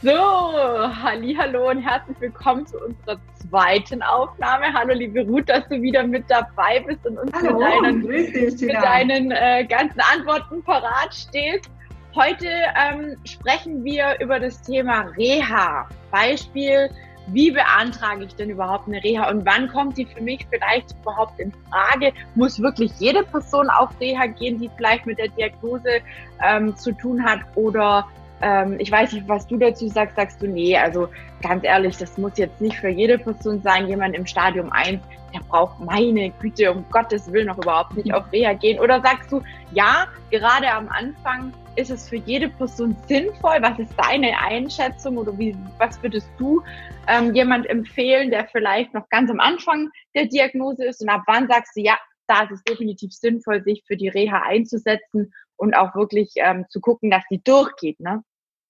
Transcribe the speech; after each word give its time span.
So, 0.00 0.12
hallo 0.12 1.70
und 1.70 1.82
herzlich 1.82 2.20
willkommen 2.20 2.64
zu 2.64 2.78
unserer 2.78 3.18
zweiten 3.34 4.00
Aufnahme. 4.00 4.72
Hallo 4.72 4.94
liebe 4.94 5.22
Ruth, 5.22 5.48
dass 5.48 5.66
du 5.68 5.82
wieder 5.82 6.04
mit 6.04 6.24
dabei 6.28 6.84
bist 6.86 7.04
und 7.04 7.18
uns 7.18 7.32
hallo, 7.32 7.58
mit 7.58 8.06
deinen, 8.06 8.08
dich, 8.32 8.60
mit 8.60 8.76
deinen 8.76 9.32
äh, 9.32 9.66
ganzen 9.68 10.00
Antworten 10.14 10.62
parat 10.62 11.12
stehst. 11.12 11.68
Heute 12.14 12.46
ähm, 12.46 13.16
sprechen 13.24 13.84
wir 13.84 14.16
über 14.20 14.38
das 14.38 14.62
Thema 14.62 15.00
Reha. 15.16 15.88
Beispiel, 16.12 16.88
wie 17.32 17.50
beantrage 17.50 18.22
ich 18.22 18.36
denn 18.36 18.50
überhaupt 18.50 18.86
eine 18.86 19.02
Reha 19.02 19.28
und 19.28 19.44
wann 19.46 19.66
kommt 19.66 19.98
die 19.98 20.06
für 20.06 20.22
mich 20.22 20.46
vielleicht 20.48 20.94
überhaupt 21.02 21.40
in 21.40 21.52
Frage? 21.68 22.12
Muss 22.36 22.62
wirklich 22.62 22.92
jede 23.00 23.24
Person 23.24 23.68
auf 23.68 23.90
Reha 24.00 24.26
gehen, 24.26 24.60
die 24.60 24.70
vielleicht 24.76 25.06
mit 25.06 25.18
der 25.18 25.28
Diagnose 25.30 26.02
ähm, 26.40 26.76
zu 26.76 26.92
tun 26.92 27.20
hat 27.24 27.40
oder 27.56 28.06
ähm, 28.40 28.76
ich 28.78 28.90
weiß 28.90 29.12
nicht, 29.12 29.28
was 29.28 29.46
du 29.46 29.56
dazu 29.56 29.88
sagst, 29.88 30.16
sagst 30.16 30.42
du, 30.42 30.46
nee, 30.46 30.76
also 30.76 31.08
ganz 31.42 31.64
ehrlich, 31.64 31.96
das 31.96 32.16
muss 32.18 32.36
jetzt 32.36 32.60
nicht 32.60 32.76
für 32.76 32.88
jede 32.88 33.18
Person 33.18 33.60
sein, 33.62 33.88
jemand 33.88 34.14
im 34.16 34.26
Stadium 34.26 34.70
1, 34.72 35.00
der 35.34 35.40
braucht 35.40 35.78
meine 35.80 36.30
Güte, 36.30 36.72
um 36.72 36.84
Gottes 36.90 37.30
Willen 37.32 37.48
noch 37.48 37.58
überhaupt 37.58 37.96
nicht 37.96 38.12
auf 38.12 38.30
Reha 38.32 38.54
gehen. 38.54 38.80
Oder 38.80 39.00
sagst 39.00 39.30
du, 39.30 39.42
ja, 39.72 40.06
gerade 40.30 40.70
am 40.70 40.88
Anfang 40.88 41.52
ist 41.76 41.90
es 41.90 42.08
für 42.08 42.16
jede 42.16 42.48
Person 42.48 42.96
sinnvoll? 43.06 43.58
Was 43.60 43.78
ist 43.78 43.92
deine 43.96 44.38
Einschätzung 44.40 45.18
oder 45.18 45.36
wie, 45.38 45.56
was 45.78 46.02
würdest 46.02 46.28
du 46.38 46.62
ähm, 47.06 47.34
jemand 47.34 47.68
empfehlen, 47.68 48.30
der 48.30 48.48
vielleicht 48.48 48.94
noch 48.94 49.08
ganz 49.10 49.30
am 49.30 49.40
Anfang 49.40 49.90
der 50.14 50.26
Diagnose 50.26 50.86
ist 50.86 51.02
und 51.02 51.08
ab 51.08 51.22
wann 51.26 51.48
sagst 51.48 51.76
du, 51.76 51.80
ja, 51.80 51.98
da 52.26 52.42
ist 52.42 52.52
es 52.52 52.62
definitiv 52.64 53.12
sinnvoll, 53.12 53.62
sich 53.62 53.82
für 53.86 53.96
die 53.96 54.08
Reha 54.08 54.42
einzusetzen 54.42 55.32
und 55.56 55.74
auch 55.74 55.94
wirklich 55.94 56.32
ähm, 56.36 56.66
zu 56.68 56.80
gucken, 56.80 57.10
dass 57.10 57.24
die 57.30 57.42
durchgeht, 57.42 58.00
ne? 58.00 58.22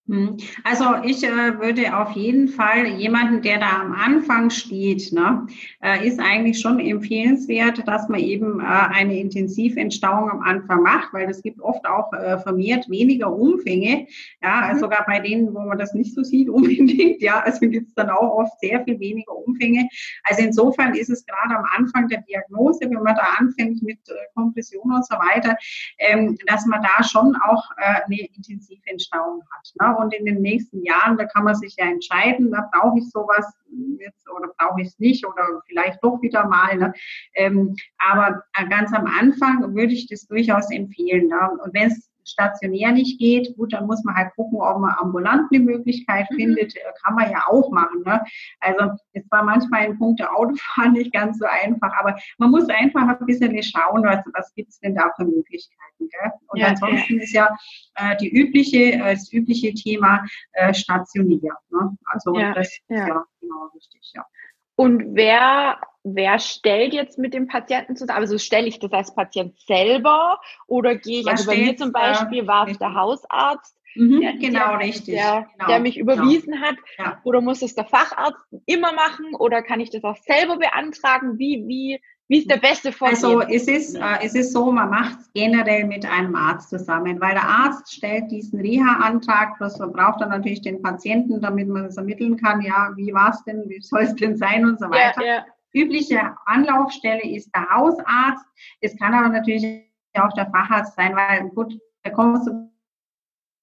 Hm. 0.09 0.39
Also 0.65 0.87
ich 1.05 1.23
äh, 1.23 1.59
würde 1.61 1.95
auf 1.95 2.13
jeden 2.13 2.49
Fall 2.49 2.87
jemanden, 2.87 3.43
der 3.43 3.59
da 3.59 3.83
am 3.83 3.93
Anfang 3.93 4.49
steht, 4.49 5.13
ne, 5.13 5.47
äh, 5.83 6.07
ist 6.07 6.19
eigentlich 6.19 6.61
schon 6.61 6.81
empfehlenswert, 6.81 7.87
dass 7.87 8.09
man 8.09 8.21
eben 8.21 8.59
äh, 8.61 8.65
eine 8.65 9.21
Intensiventstauung 9.21 10.31
am 10.31 10.41
Anfang 10.41 10.83
macht, 10.83 11.13
weil 11.13 11.29
es 11.29 11.43
gibt 11.43 11.61
oft 11.61 11.87
auch 11.87 12.11
äh, 12.15 12.39
vermehrt 12.39 12.89
weniger 12.89 13.31
Umfänge, 13.31 14.07
ja, 14.43 14.71
mhm. 14.73 14.79
sogar 14.79 15.05
bei 15.07 15.21
denen, 15.21 15.55
wo 15.55 15.61
man 15.61 15.77
das 15.77 15.93
nicht 15.93 16.15
so 16.15 16.23
sieht 16.23 16.49
unbedingt, 16.49 17.21
ja, 17.21 17.41
also 17.41 17.61
gibt 17.69 17.89
es 17.89 17.95
dann 17.95 18.09
auch 18.09 18.39
oft 18.39 18.59
sehr 18.61 18.83
viel 18.85 18.99
weniger 18.99 19.37
Umfänge. 19.37 19.91
Also 20.25 20.43
insofern 20.43 20.95
ist 20.95 21.11
es 21.11 21.27
gerade 21.27 21.55
am 21.55 21.67
Anfang 21.77 22.09
der 22.09 22.23
Diagnose, 22.23 22.81
wenn 22.81 23.03
man 23.03 23.15
da 23.15 23.27
anfängt 23.39 23.83
mit 23.83 23.99
äh, 24.09 24.15
Kompression 24.35 24.91
und 24.91 25.07
so 25.07 25.17
weiter, 25.17 25.55
ähm, 25.99 26.39
dass 26.47 26.65
man 26.65 26.81
da 26.81 27.05
schon 27.05 27.37
auch 27.37 27.71
äh, 27.77 28.01
eine 28.07 28.27
Intensiventstauung 28.35 29.43
hat. 29.51 29.73
Ne? 29.79 29.98
Und 29.99 30.15
in 30.15 30.25
den 30.25 30.41
nächsten 30.41 30.83
Jahren, 30.85 31.17
da 31.17 31.25
kann 31.25 31.45
man 31.45 31.55
sich 31.55 31.77
ja 31.77 31.87
entscheiden, 31.87 32.51
da 32.51 32.69
brauche 32.73 32.99
ich 32.99 33.11
sowas 33.11 33.47
jetzt 33.99 34.29
oder 34.31 34.49
brauche 34.57 34.81
ich 34.81 34.89
es 34.89 34.99
nicht 34.99 35.27
oder 35.27 35.61
vielleicht 35.67 36.03
doch 36.03 36.21
wieder 36.23 36.47
mal. 36.47 36.77
Ne? 36.77 36.93
Ähm, 37.35 37.77
aber 37.99 38.43
ganz 38.69 38.93
am 38.93 39.07
Anfang 39.07 39.75
würde 39.75 39.93
ich 39.93 40.09
das 40.09 40.27
durchaus 40.27 40.71
empfehlen. 40.71 41.29
Ne? 41.29 41.51
Und 41.63 41.75
wenn 41.75 41.89
es 41.89 42.08
stationär 42.29 42.93
nicht 42.93 43.19
geht, 43.19 43.57
gut, 43.57 43.73
dann 43.73 43.87
muss 43.87 44.05
man 44.05 44.15
halt 44.15 44.35
gucken, 44.37 44.61
ob 44.61 44.79
man 44.79 44.95
ambulant 44.99 45.51
eine 45.53 45.65
Möglichkeit 45.65 46.27
mhm. 46.31 46.37
findet. 46.37 46.77
Äh, 46.77 46.81
kann 47.03 47.15
man 47.15 47.31
ja 47.31 47.45
auch 47.47 47.71
machen. 47.71 48.03
Ne? 48.05 48.23
Also 48.61 48.93
es 49.13 49.25
war 49.31 49.43
manchmal 49.43 49.87
in 49.87 49.99
Punkte 49.99 50.31
Autofahren 50.31 50.93
nicht 50.93 51.13
ganz 51.13 51.39
so 51.39 51.47
einfach, 51.47 51.93
aber 51.99 52.17
man 52.39 52.51
muss 52.51 52.69
einfach 52.69 53.21
ein 53.21 53.27
bisschen 53.27 53.63
schauen, 53.63 54.03
was, 54.05 54.25
was 54.35 54.55
gibt 54.55 54.71
es 54.71 54.81
denn 54.81 54.95
da 54.95 55.11
für 55.17 55.25
Möglichkeiten. 55.25 55.79
Gell? 55.99 56.33
Und 56.49 56.61
ja, 56.61 56.69
ansonsten 56.69 57.17
ja. 57.17 57.23
ist 57.23 57.33
ja 57.33 57.57
äh, 57.97 58.17
die 58.17 58.29
übliche, 58.29 58.93
äh, 58.93 59.15
das 59.15 59.33
übliche 59.33 59.75
Thema 59.75 60.25
äh, 60.53 60.73
stationär. 60.73 61.57
Ne? 61.71 61.97
Also 62.07 62.39
ja, 62.39 62.55
das 62.55 62.69
ist 62.69 62.83
ja 62.89 63.25
genau 63.41 63.67
richtig, 63.75 64.13
ja. 64.15 64.25
Und 64.79 65.17
wer, 65.17 65.81
wer 66.05 66.39
stellt 66.39 66.95
jetzt 66.95 67.19
mit 67.19 67.35
dem 67.35 67.49
Patienten 67.49 67.97
zusammen? 67.97 68.21
Also 68.21 68.39
stelle 68.39 68.69
ich 68.69 68.79
das 68.79 68.93
als 68.93 69.13
Patient 69.13 69.59
selber 69.59 70.41
oder 70.69 70.95
gehe 70.95 71.23
ich, 71.23 71.27
also 71.27 71.51
bei 71.51 71.57
mir 71.57 71.77
zum 71.77 71.91
Beispiel 71.91 72.47
war 72.47 72.69
es 72.69 72.79
der 72.79 72.95
Hausarzt, 72.95 73.77
mhm, 73.97 74.21
der, 74.21 74.35
genau, 74.35 74.69
der, 74.69 74.79
richtig. 74.79 75.17
Der, 75.17 75.49
genau, 75.53 75.67
der 75.67 75.81
mich 75.81 75.99
überwiesen 75.99 76.53
genau. 76.53 76.65
hat. 76.65 76.77
Ja. 76.97 77.21
Oder 77.25 77.41
muss 77.41 77.61
es 77.61 77.75
der 77.75 77.87
Facharzt 77.87 78.39
immer 78.67 78.93
machen 78.93 79.35
oder 79.37 79.63
kann 79.63 79.81
ich 79.81 79.91
das 79.91 80.05
auch 80.05 80.17
selber 80.19 80.59
beantragen? 80.59 81.41
Wie, 81.41 81.65
wie, 81.67 82.01
wie 82.29 82.41
ist 82.41 82.51
der 82.51 82.59
beste 82.59 82.93
Vorgehen? 82.93 83.17
Also 83.17 83.41
es 83.41 83.67
ist, 83.67 83.95
äh, 83.95 84.19
es 84.23 84.35
ist 84.35 84.53
so, 84.53 84.71
man 84.71 84.91
macht 84.91 85.19
es 85.21 85.33
generell 85.33 85.87
mit 85.87 86.05
einem 86.05 86.37
Arzt 86.37 86.69
zusammen, 86.69 87.19
weil 87.21 87.33
der 87.33 87.49
Arzt 87.49 87.93
stellt 87.93 88.31
diesen 88.31 88.61
Reha-Antrag, 88.61 89.57
plus 89.57 89.79
man 89.79 89.93
braucht 89.93 90.21
dann 90.21 90.29
natürlich 90.29 90.61
den 90.61 90.83
Patienten, 90.83 91.41
damit 91.41 91.69
man 91.69 91.87
es 91.87 91.97
ermitteln 91.97 92.37
kann, 92.37 92.61
ja, 92.61 92.93
wie 92.97 93.13
war 93.15 93.31
es 93.31 93.43
denn, 93.45 93.65
wie 93.69 93.81
soll 93.81 94.03
es 94.03 94.15
denn 94.15 94.37
sein 94.37 94.67
und 94.67 94.79
so 94.79 94.91
weiter. 94.91 95.25
Ja, 95.25 95.35
ja. 95.37 95.47
Übliche 95.73 96.35
Anlaufstelle 96.47 97.23
ist 97.23 97.51
der 97.55 97.69
Hausarzt. 97.71 98.45
Es 98.81 98.97
kann 98.99 99.15
aber 99.15 99.29
natürlich 99.29 99.85
auch 100.15 100.33
der 100.35 100.51
Facharzt 100.51 100.97
sein, 100.97 101.15
weil 101.17 101.49
gut, 101.51 101.79
da 102.03 102.11
kommst 102.11 102.47
du 102.47 102.71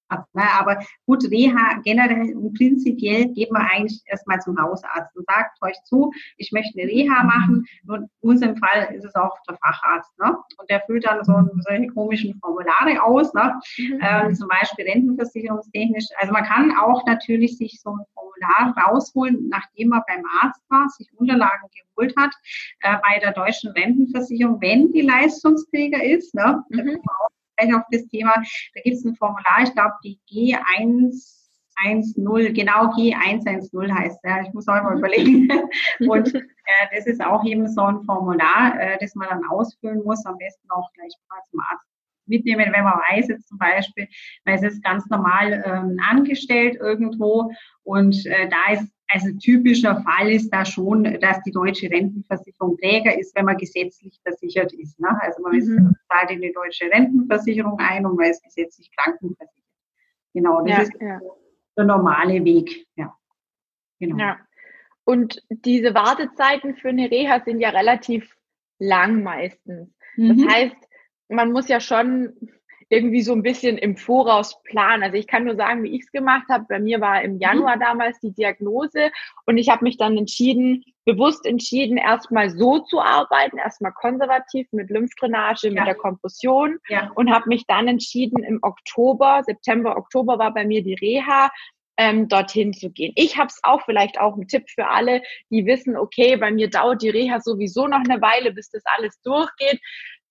ab. 0.08 0.26
Ne? 0.32 0.42
Aber 0.58 0.78
gut, 1.06 1.24
Reha 1.30 1.80
generell 1.84 2.36
und 2.36 2.56
prinzipiell 2.56 3.28
geht 3.28 3.50
man 3.50 3.62
eigentlich 3.62 4.02
erstmal 4.06 4.40
zum 4.40 4.60
Hausarzt 4.60 5.16
und 5.16 5.26
sagt 5.26 5.60
euch 5.62 5.76
zu, 5.84 6.12
ich 6.36 6.52
möchte 6.52 6.78
eine 6.80 6.90
Reha 6.90 7.24
machen. 7.24 7.66
Und 7.86 8.02
in 8.22 8.30
unserem 8.30 8.56
Fall 8.56 8.94
ist 8.94 9.04
es 9.04 9.14
auch 9.14 9.36
der 9.48 9.56
Facharzt. 9.56 10.12
Ne? 10.18 10.36
Und 10.58 10.70
der 10.70 10.80
füllt 10.82 11.06
dann 11.06 11.24
so 11.24 11.34
solche 11.60 11.88
komischen 11.88 12.38
Formulare 12.40 13.02
aus, 13.02 13.32
ne? 13.34 13.54
Mhm. 13.78 14.00
Ähm, 14.02 14.34
zum 14.34 14.48
Beispiel 14.48 14.86
rentenversicherungstechnisch. 14.86 16.06
Also 16.18 16.32
man 16.32 16.44
kann 16.44 16.76
auch 16.76 17.04
natürlich 17.06 17.56
sich 17.58 17.80
so 17.80 17.90
ein 17.90 18.04
Formular 18.14 18.86
rausholen, 18.86 19.48
nachdem 19.48 19.88
man 19.88 20.02
beim 20.06 20.24
Arzt 20.42 20.62
war, 20.68 20.88
sich 20.90 21.08
Unterlagen 21.16 21.68
geholt 21.96 22.14
hat, 22.16 22.34
äh, 22.80 22.96
bei 23.02 23.18
der 23.20 23.32
deutschen 23.32 23.70
Rentenversicherung, 23.72 24.60
wenn 24.60 24.92
die 24.92 25.02
Leistungsträger 25.02 26.02
ist. 26.02 26.34
Ne? 26.34 26.62
Mhm 26.70 27.00
gleich 27.56 27.74
auf 27.74 27.82
das 27.90 28.06
Thema. 28.08 28.34
Da 28.74 28.80
gibt 28.82 28.96
es 28.96 29.04
ein 29.04 29.16
Formular, 29.16 29.62
ich 29.62 29.72
glaube, 29.72 29.94
die 30.04 30.20
G110, 30.30 32.52
genau 32.52 32.92
G110 32.92 33.92
heißt 33.92 34.20
ja. 34.24 34.42
Ich 34.42 34.52
muss 34.52 34.68
auch 34.68 34.82
mal 34.82 34.98
überlegen. 34.98 35.50
Und 36.08 36.34
äh, 36.34 36.40
das 36.94 37.06
ist 37.06 37.22
auch 37.22 37.44
eben 37.44 37.68
so 37.68 37.82
ein 37.82 38.02
Formular, 38.04 38.78
äh, 38.80 38.98
das 39.00 39.14
man 39.14 39.28
dann 39.28 39.44
ausfüllen 39.48 40.02
muss, 40.04 40.24
am 40.26 40.36
besten 40.38 40.70
auch 40.70 40.90
gleich 40.94 41.12
mal 41.28 41.40
zum 41.50 41.60
Arzt 41.60 41.84
mitnehmen, 42.28 42.72
wenn 42.72 42.84
man 42.84 43.00
weiß 43.10 43.28
jetzt 43.28 43.48
zum 43.48 43.58
Beispiel, 43.58 44.08
weil 44.44 44.56
es 44.56 44.62
ist 44.62 44.82
ganz 44.82 45.06
normal 45.06 45.62
ähm, 45.64 45.96
angestellt 46.08 46.76
irgendwo 46.80 47.52
und 47.84 48.26
äh, 48.26 48.48
da 48.48 48.72
ist 48.72 48.92
also 49.08 49.28
typischer 49.38 50.02
Fall 50.02 50.32
ist 50.32 50.50
da 50.50 50.64
schon, 50.64 51.04
dass 51.20 51.42
die 51.42 51.52
deutsche 51.52 51.90
Rentenversicherung 51.90 52.76
Träger 52.78 53.18
ist, 53.18 53.34
wenn 53.36 53.44
man 53.44 53.56
gesetzlich 53.56 54.20
versichert 54.22 54.72
ist. 54.72 54.98
Ne? 54.98 55.08
Also 55.22 55.42
man 55.42 55.52
mhm. 55.52 55.94
zahlt 56.08 56.30
in 56.30 56.40
die 56.40 56.52
deutsche 56.52 56.86
Rentenversicherung 56.86 57.78
ein 57.78 58.04
und 58.04 58.16
man 58.16 58.30
ist 58.30 58.42
gesetzlich 58.42 58.90
krankenversichert. 58.96 59.52
Genau, 60.34 60.60
das 60.62 60.76
ja, 60.76 60.82
ist 60.82 60.92
ja. 61.00 61.20
der 61.76 61.84
normale 61.84 62.44
Weg. 62.44 62.86
Ja. 62.96 63.16
Genau. 64.00 64.18
Ja. 64.18 64.38
Und 65.04 65.42
diese 65.48 65.94
Wartezeiten 65.94 66.76
für 66.76 66.88
eine 66.88 67.10
Reha 67.10 67.40
sind 67.44 67.60
ja 67.60 67.70
relativ 67.70 68.36
lang 68.78 69.22
meistens. 69.22 69.88
Mhm. 70.16 70.44
Das 70.44 70.54
heißt, 70.54 70.76
man 71.28 71.52
muss 71.52 71.68
ja 71.68 71.80
schon 71.80 72.34
irgendwie 72.88 73.22
so 73.22 73.32
ein 73.32 73.42
bisschen 73.42 73.78
im 73.78 73.96
Voraus 73.96 74.62
planen. 74.62 75.02
Also 75.02 75.16
ich 75.16 75.26
kann 75.26 75.44
nur 75.44 75.56
sagen, 75.56 75.82
wie 75.82 75.96
ich 75.96 76.02
es 76.02 76.12
gemacht 76.12 76.46
habe. 76.48 76.66
Bei 76.68 76.78
mir 76.78 77.00
war 77.00 77.22
im 77.22 77.34
mhm. 77.34 77.40
Januar 77.40 77.78
damals 77.78 78.18
die 78.20 78.32
Diagnose 78.32 79.10
und 79.44 79.58
ich 79.58 79.68
habe 79.68 79.84
mich 79.84 79.96
dann 79.96 80.16
entschieden, 80.16 80.84
bewusst 81.04 81.46
entschieden, 81.46 81.96
erstmal 81.96 82.50
so 82.50 82.80
zu 82.80 83.00
arbeiten, 83.00 83.58
erstmal 83.58 83.92
konservativ 83.92 84.68
mit 84.72 84.90
Lymphdrainage, 84.90 85.68
ja. 85.68 85.72
mit 85.72 85.86
der 85.86 85.94
Kompression 85.94 86.78
ja. 86.88 87.10
und 87.14 87.30
habe 87.30 87.48
mich 87.48 87.64
dann 87.66 87.88
entschieden, 87.88 88.42
im 88.42 88.58
Oktober, 88.62 89.42
September, 89.44 89.96
Oktober 89.96 90.38
war 90.38 90.52
bei 90.52 90.64
mir 90.64 90.82
die 90.82 90.94
Reha, 90.94 91.50
ähm, 91.98 92.28
dorthin 92.28 92.72
zu 92.74 92.90
gehen. 92.90 93.12
Ich 93.16 93.38
habe 93.38 93.46
es 93.46 93.58
auch 93.62 93.82
vielleicht 93.84 94.20
auch 94.20 94.36
ein 94.36 94.48
Tipp 94.48 94.68
für 94.68 94.86
alle, 94.88 95.22
die 95.50 95.64
wissen, 95.64 95.96
okay, 95.96 96.36
bei 96.36 96.50
mir 96.50 96.68
dauert 96.68 97.02
die 97.02 97.08
Reha 97.08 97.40
sowieso 97.40 97.86
noch 97.86 98.02
eine 98.06 98.20
Weile, 98.20 98.52
bis 98.52 98.68
das 98.70 98.82
alles 98.96 99.18
durchgeht 99.22 99.80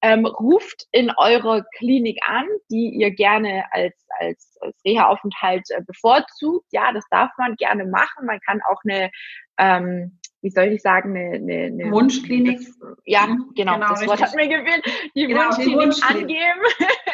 ähm, 0.06 0.28
ruft 0.28 0.86
in 0.92 1.12
eure 1.18 1.66
Klinik 1.78 2.20
an, 2.28 2.46
die 2.70 2.90
ihr 2.94 3.10
gerne 3.10 3.64
als, 3.72 3.96
als, 4.20 4.56
als 4.62 4.78
Reha-Aufenthalt 4.86 5.64
äh, 5.72 5.82
bevorzugt. 5.82 6.68
Ja, 6.72 6.92
das 6.94 7.06
darf 7.10 7.32
man 7.40 7.56
gerne 7.56 7.86
machen. 7.86 8.28
Man 8.28 8.40
kann 8.46 8.62
auch 8.70 8.80
eine, 8.88 9.10
ähm, 9.58 10.20
wie 10.42 10.52
soll 10.52 10.66
ich 10.66 10.84
sagen, 10.84 11.18
eine, 11.18 11.38
eine, 11.38 11.66
eine 11.66 11.92
Wunschklinik. 11.92 12.60
Ja, 13.06 13.26
mhm, 13.26 13.54
genau, 13.56 13.74
genau 13.74 13.90
das. 13.90 14.06
Wort 14.06 14.22
hat 14.22 14.36
mir 14.36 14.48
gewählt. 14.48 14.86
Die 15.16 15.26
genau, 15.26 15.46
Wunschklinik, 15.46 15.76
Wunschklinik 15.76 16.38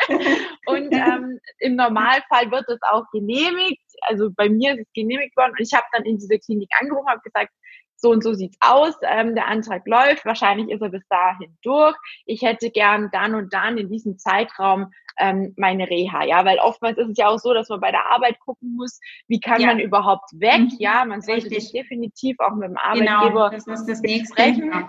angeben. 0.10 0.38
und 0.66 0.92
ähm, 0.92 1.40
im 1.60 1.78
Normalfall 1.78 2.52
wird 2.52 2.68
es 2.68 2.80
auch 2.90 3.06
genehmigt. 3.14 3.86
Also 4.02 4.32
bei 4.36 4.50
mir 4.50 4.74
ist 4.74 4.82
es 4.82 4.94
genehmigt 4.94 5.38
worden 5.38 5.52
und 5.52 5.62
ich 5.62 5.74
habe 5.74 5.86
dann 5.94 6.04
in 6.04 6.18
diese 6.18 6.40
Klinik 6.40 6.70
angerufen, 6.78 7.08
habe 7.08 7.22
gesagt, 7.24 7.54
so 8.01 8.09
und 8.09 8.24
so 8.24 8.33
sieht's 8.33 8.57
aus, 8.59 8.95
ähm, 9.03 9.36
der 9.36 9.48
Antrag 9.48 9.88
läuft, 9.88 10.25
wahrscheinlich 10.25 10.69
ist 10.69 10.81
er 10.81 10.89
bis 10.89 11.07
dahin 11.07 11.57
durch. 11.62 11.95
Ich 12.25 12.42
hätte 12.42 12.71
gern 12.71 13.09
dann 13.12 13.36
und 13.36 13.53
dann 13.53 13.77
in 13.77 13.89
diesem 13.89 14.18
Zeitraum 14.18 14.92
ähm, 15.18 15.53
meine 15.57 15.89
Reha, 15.89 16.24
ja, 16.25 16.44
weil 16.45 16.57
oftmals 16.57 16.98
ist 16.98 17.09
es 17.09 17.18
ja 17.18 17.27
auch 17.27 17.38
so, 17.38 17.53
dass 17.53 17.69
man 17.69 17.80
bei 17.80 17.92
der 17.92 18.06
Arbeit 18.07 18.39
gucken 18.39 18.75
muss, 18.75 19.00
wie 19.27 19.39
kann 19.39 19.62
ja. 19.62 19.68
man 19.68 19.80
überhaupt 19.80 20.30
weg, 20.33 20.62
mhm. 20.62 20.77
ja, 20.80 21.06
man 21.06 21.21
sollte 21.21 21.45
Richtig. 21.45 21.63
sich 21.63 21.71
definitiv 21.71 22.39
auch 22.39 22.56
mit 22.56 22.69
dem 22.69 22.75
genau, 22.75 22.81
Arbeitgeber 22.81 23.50
genau, 23.50 23.50
das 23.50 23.68
ist 23.68 23.88
das 23.88 24.01
besprechen. 24.01 24.86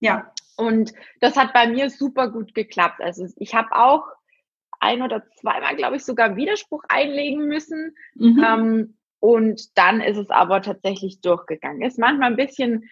Ja. 0.00 0.32
Und 0.56 0.92
das 1.20 1.36
hat 1.36 1.52
bei 1.52 1.66
mir 1.66 1.90
super 1.90 2.30
gut 2.30 2.54
geklappt. 2.54 3.00
Also 3.00 3.26
ich 3.36 3.54
habe 3.54 3.72
auch 3.72 4.04
ein 4.80 5.02
oder 5.02 5.24
zweimal, 5.40 5.76
glaube 5.76 5.96
ich, 5.96 6.04
sogar 6.04 6.36
Widerspruch 6.36 6.84
einlegen 6.88 7.46
müssen. 7.46 7.96
Mhm. 8.14 8.44
Ähm, 8.44 8.96
und 9.20 9.76
dann 9.78 10.00
ist 10.00 10.18
es 10.18 10.30
aber 10.30 10.62
tatsächlich 10.62 11.20
durchgegangen. 11.20 11.82
Ist 11.82 11.98
manchmal 11.98 12.30
ein 12.30 12.36
bisschen, 12.36 12.90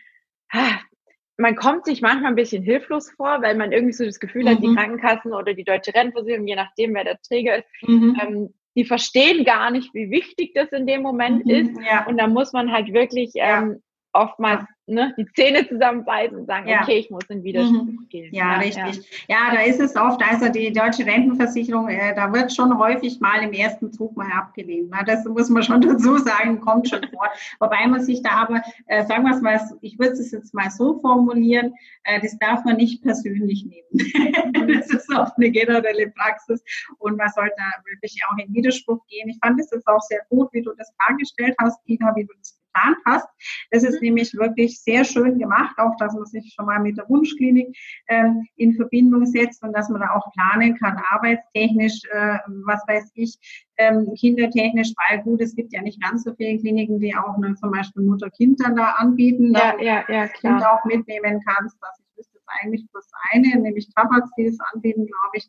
man 1.36 1.56
kommt 1.56 1.84
sich 1.84 2.00
manchmal 2.00 2.32
ein 2.32 2.36
bisschen 2.36 2.62
hilflos 2.62 3.10
vor, 3.10 3.42
weil 3.42 3.56
man 3.56 3.72
irgendwie 3.72 3.92
so 3.92 4.04
das 4.04 4.20
Gefühl 4.20 4.44
mhm. 4.44 4.48
hat, 4.48 4.62
die 4.62 4.69
mhm. 4.69 4.76
Krankenkassen 4.76 5.32
oder 5.32 5.54
die 5.54 5.64
deutsche 5.64 5.94
Rentenversicherung, 5.94 6.46
je 6.46 6.56
nachdem, 6.56 6.94
wer 6.94 7.04
der 7.04 7.20
Träger 7.20 7.58
ist, 7.58 7.66
mhm. 7.82 8.19
ähm, 8.20 8.54
die 8.74 8.84
verstehen 8.84 9.44
gar 9.44 9.70
nicht, 9.70 9.92
wie 9.92 10.10
wichtig 10.10 10.52
das 10.54 10.70
in 10.72 10.86
dem 10.86 11.02
Moment 11.02 11.44
mhm. 11.44 11.50
ist. 11.50 11.80
Ja. 11.84 12.06
Und 12.06 12.16
da 12.19 12.26
muss 12.26 12.52
man 12.52 12.72
halt 12.72 12.92
wirklich 12.92 13.32
ähm, 13.34 13.82
oftmals 14.12 14.64
ne, 14.87 15.14
die 15.17 15.26
Zähne 15.35 15.67
zusammenbeißen 15.67 16.37
und 16.37 16.47
sagen, 16.47 16.69
ja. 16.69 16.82
okay, 16.82 16.99
ich 16.99 17.11
muss 17.11 17.25
in 17.29 17.43
Widerspruch 17.43 17.85
mhm. 17.85 18.09
gehen. 18.09 18.35
Ja, 18.35 18.53
ja 18.53 18.59
richtig. 18.59 19.26
Ja. 19.29 19.37
ja. 19.49 19.55
da 19.55 19.62
ist 19.62 19.81
es 19.81 19.97
oft, 19.97 20.20
also 20.23 20.49
die 20.49 20.73
deutsche 20.73 21.06
Rentenversicherung, 21.06 21.88
äh, 21.88 22.14
da 22.14 22.32
wird 22.32 22.53
schon 22.53 22.76
häufig 22.79 23.20
mal 23.20 23.43
im 23.43 23.53
ersten 23.53 23.93
Zug 23.93 24.17
mal 24.17 24.31
abgelehnt. 24.32 24.91
Na, 24.91 25.03
das 25.03 25.25
muss 25.25 25.49
man 25.49 25.62
schon 25.62 25.81
dazu 25.81 26.19
sagen, 26.19 26.61
kommt 26.61 26.88
schon 26.88 27.03
vor. 27.11 27.29
Wobei 27.61 27.87
man 27.87 28.03
sich 28.03 28.23
da 28.23 28.31
aber, 28.31 28.62
äh, 28.87 29.05
sagen 29.05 29.25
wir 29.25 29.35
es 29.35 29.41
mal, 29.41 29.61
ich 29.81 29.99
würde 29.99 30.12
es 30.12 30.31
jetzt 30.31 30.55
mal 30.55 30.70
so 30.70 31.00
formulieren, 31.00 31.75
äh, 32.05 32.20
das 32.20 32.37
darf 32.38 32.65
man 32.65 32.76
nicht 32.76 33.03
persönlich 33.03 33.65
nehmen. 33.65 34.69
das 34.76 34.91
ist 34.91 35.11
oft 35.15 35.37
eine 35.37 35.50
generelle 35.50 36.11
Praxis 36.11 36.62
und 36.99 37.17
man 37.17 37.31
sollte 37.31 37.55
da 37.56 37.91
wirklich 37.91 38.20
auch 38.29 38.38
in 38.38 38.53
Widerspruch 38.53 39.05
gehen. 39.06 39.29
Ich 39.29 39.38
fand 39.43 39.61
es 39.61 39.70
jetzt 39.70 39.87
auch 39.87 40.00
sehr 40.00 40.20
gut, 40.29 40.53
wie 40.53 40.62
du 40.62 40.73
das 40.76 40.93
dargestellt 41.06 41.55
hast, 41.61 41.82
Tina, 41.85 42.15
wie 42.17 42.25
du 42.25 42.32
das 42.38 42.62
geplant 42.72 42.96
hast. 43.04 43.28
Das 43.70 43.82
ist 43.82 43.94
mhm. 43.94 44.06
nämlich 44.06 44.34
wirklich 44.34 44.80
sehr 44.80 45.04
schön 45.04 45.38
gemacht, 45.38 45.76
auch 45.78 45.96
dass 45.98 46.14
man 46.14 46.26
sich 46.26 46.52
schon 46.54 46.66
mal 46.66 46.80
mit 46.80 46.98
der 46.98 47.08
Wunschklinik 47.08 47.76
ähm, 48.08 48.46
in 48.56 48.74
Verbindung 48.74 49.26
setzt 49.26 49.62
und 49.62 49.72
dass 49.72 49.88
man 49.88 50.00
da 50.00 50.10
auch 50.10 50.30
planen 50.32 50.76
kann, 50.78 51.00
arbeitstechnisch, 51.10 52.02
äh, 52.12 52.38
was 52.66 52.82
weiß 52.86 53.12
ich, 53.14 53.36
ähm, 53.78 54.12
kindertechnisch, 54.19 54.92
weil 55.08 55.22
gut, 55.22 55.40
es 55.40 55.54
gibt 55.54 55.72
ja 55.72 55.82
nicht 55.82 56.00
ganz 56.02 56.24
so 56.24 56.34
viele 56.34 56.58
Kliniken, 56.58 57.00
die 57.00 57.14
auch 57.16 57.36
ne, 57.38 57.54
zum 57.54 57.70
Beispiel 57.70 58.02
Mutter-Kind 58.02 58.60
dann 58.62 58.76
da 58.76 58.90
anbieten, 58.98 59.52
ja, 59.54 59.74
ja, 59.80 60.04
ja, 60.08 60.28
klar. 60.28 60.58
Kind 60.58 60.66
auch 60.66 60.84
mitnehmen 60.84 61.40
kannst. 61.46 61.76
Ich 61.98 62.19
wüsste 62.19 62.34
jetzt 62.34 62.48
eigentlich 62.62 62.86
das 62.92 63.10
eine, 63.32 63.60
nämlich 63.60 63.88
Tabax, 63.94 64.28
die 64.36 64.46
es 64.46 64.58
anbieten, 64.72 65.06
glaube 65.06 65.34
ich. 65.34 65.48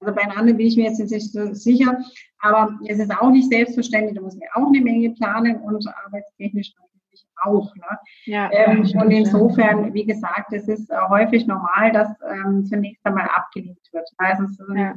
Also 0.00 0.14
bei 0.14 0.22
anderen 0.22 0.56
bin 0.56 0.66
ich 0.66 0.76
mir 0.76 0.86
jetzt 0.86 0.98
nicht 0.98 1.32
so 1.32 1.52
sicher. 1.54 1.98
Aber 2.38 2.78
es 2.86 2.98
ist 2.98 3.12
auch 3.12 3.30
nicht 3.30 3.50
selbstverständlich. 3.50 4.16
Da 4.16 4.22
muss 4.22 4.36
man 4.36 4.48
auch 4.54 4.68
eine 4.68 4.80
Menge 4.80 5.10
planen 5.10 5.56
und 5.56 5.86
arbeitstechnisch 6.06 6.72
natürlich 6.74 7.26
auch. 7.42 7.74
Ne? 7.76 7.98
Ja, 8.24 8.50
ähm, 8.52 8.88
und 8.94 9.10
insofern, 9.10 9.92
wie 9.92 10.06
gesagt, 10.06 10.52
es 10.52 10.68
ist 10.68 10.90
äh, 10.90 10.96
häufig 11.08 11.46
normal, 11.46 11.92
dass 11.92 12.08
ähm, 12.30 12.64
zunächst 12.64 13.04
einmal 13.04 13.28
abgelehnt 13.34 13.78
wird. 13.92 14.08
Also 14.16 14.44
es, 14.44 14.58
ja. 14.74 14.94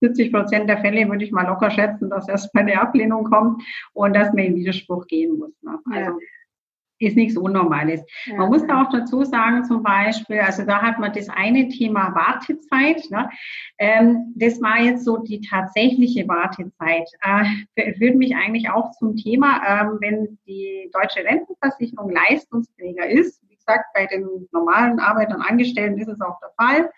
70 0.00 0.32
Prozent 0.32 0.68
der 0.68 0.78
Fälle 0.78 1.08
würde 1.08 1.24
ich 1.24 1.32
mal 1.32 1.46
locker 1.46 1.70
schätzen, 1.70 2.10
dass 2.10 2.28
erst 2.28 2.52
bei 2.52 2.62
der 2.62 2.82
Ablehnung 2.82 3.24
kommt 3.24 3.62
und 3.92 4.14
dass 4.14 4.32
man 4.32 4.44
in 4.44 4.56
Widerspruch 4.56 5.06
gehen 5.06 5.38
muss. 5.38 5.52
Ne? 5.62 5.78
Also, 5.90 6.18
ist 6.98 7.16
nichts 7.16 7.36
Unnormales. 7.36 8.02
Ja. 8.26 8.36
Man 8.36 8.48
muss 8.48 8.66
da 8.66 8.82
auch 8.82 8.90
dazu 8.90 9.24
sagen, 9.24 9.64
zum 9.64 9.82
Beispiel, 9.82 10.40
also 10.40 10.64
da 10.64 10.80
hat 10.82 10.98
man 10.98 11.12
das 11.12 11.28
eine 11.28 11.68
Thema 11.68 12.14
Wartezeit. 12.14 13.02
Ne? 13.10 13.28
Ähm, 13.78 14.32
das 14.36 14.60
war 14.60 14.80
jetzt 14.80 15.04
so 15.04 15.18
die 15.18 15.40
tatsächliche 15.40 16.26
Wartezeit. 16.28 17.08
Äh, 17.22 17.92
führt 17.94 18.16
mich 18.16 18.34
eigentlich 18.36 18.70
auch 18.70 18.92
zum 18.92 19.16
Thema, 19.16 19.60
ähm, 19.66 19.98
wenn 20.00 20.38
die 20.46 20.90
deutsche 20.92 21.24
Rentenversicherung 21.24 22.10
Leistungsträger 22.10 23.08
ist. 23.08 23.42
Wie 23.48 23.56
gesagt, 23.56 23.86
bei 23.94 24.06
den 24.06 24.48
normalen 24.52 24.98
Arbeitern, 25.00 25.42
Angestellten 25.42 25.98
ist 25.98 26.08
es 26.08 26.20
auch 26.20 26.38
der 26.40 26.50
Fall 26.56 26.90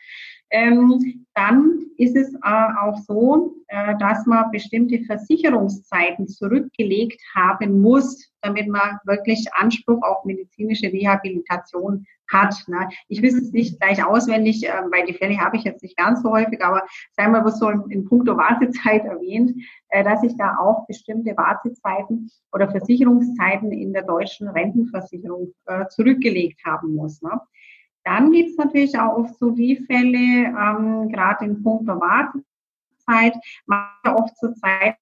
ähm, 0.51 1.27
dann 1.35 1.87
ist 1.97 2.17
es 2.17 2.35
äh, 2.35 2.69
auch 2.81 2.99
so, 3.07 3.57
äh, 3.69 3.95
dass 3.99 4.27
man 4.27 4.51
bestimmte 4.51 5.03
Versicherungszeiten 5.05 6.29
zurückgelegt 6.29 7.21
haben 7.35 7.81
muss, 7.81 8.31
damit 8.43 8.69
man 8.69 8.99
wirklich 9.05 9.47
Anspruch 9.55 10.03
auf 10.03 10.25
medizinische 10.25 10.87
Rehabilitation 10.87 12.07
hat. 12.31 12.55
Ne? 12.69 12.89
Ich 13.09 13.23
wüsste 13.23 13.41
es 13.41 13.53
nicht 13.53 13.81
gleich 13.81 14.05
auswendig, 14.05 14.67
äh, 14.67 14.73
weil 14.91 15.07
die 15.07 15.15
Fälle 15.15 15.39
habe 15.39 15.57
ich 15.57 15.65
jetzt 15.65 15.83
nicht 15.83 15.97
ganz 15.97 16.23
so 16.23 16.31
häufig, 16.31 16.63
aber 16.63 16.83
sei 17.13 17.29
mal 17.29 17.45
was 17.45 17.59
so 17.59 17.69
in, 17.71 17.83
in 17.91 18.05
puncto 18.05 18.37
Wartezeit 18.37 19.05
erwähnt, 19.05 19.53
äh, 19.89 20.05
dass 20.05 20.23
ich 20.23 20.37
da 20.37 20.57
auch 20.59 20.87
bestimmte 20.87 21.37
Wartezeiten 21.37 22.31
oder 22.53 22.71
Versicherungszeiten 22.71 23.73
in 23.73 23.93
der 23.93 24.03
deutschen 24.03 24.49
Rentenversicherung 24.49 25.53
äh, 25.67 25.87
zurückgelegt 25.89 26.61
haben 26.65 26.95
muss. 26.95 27.23
Ne? 27.23 27.41
Dann 28.06 28.31
gibt 28.31 28.50
es 28.50 28.56
natürlich 28.56 28.97
auch 28.97 29.17
oft 29.17 29.37
so 29.37 29.50
die 29.50 29.76
Fälle, 29.85 30.47
ähm, 30.47 31.08
gerade 31.11 31.44
in 31.44 31.61
puncto 31.61 32.00
Wartezeit, 32.00 33.35
man 33.67 33.88
oft 34.05 34.37
zur 34.37 34.55
Zeit 34.55 34.97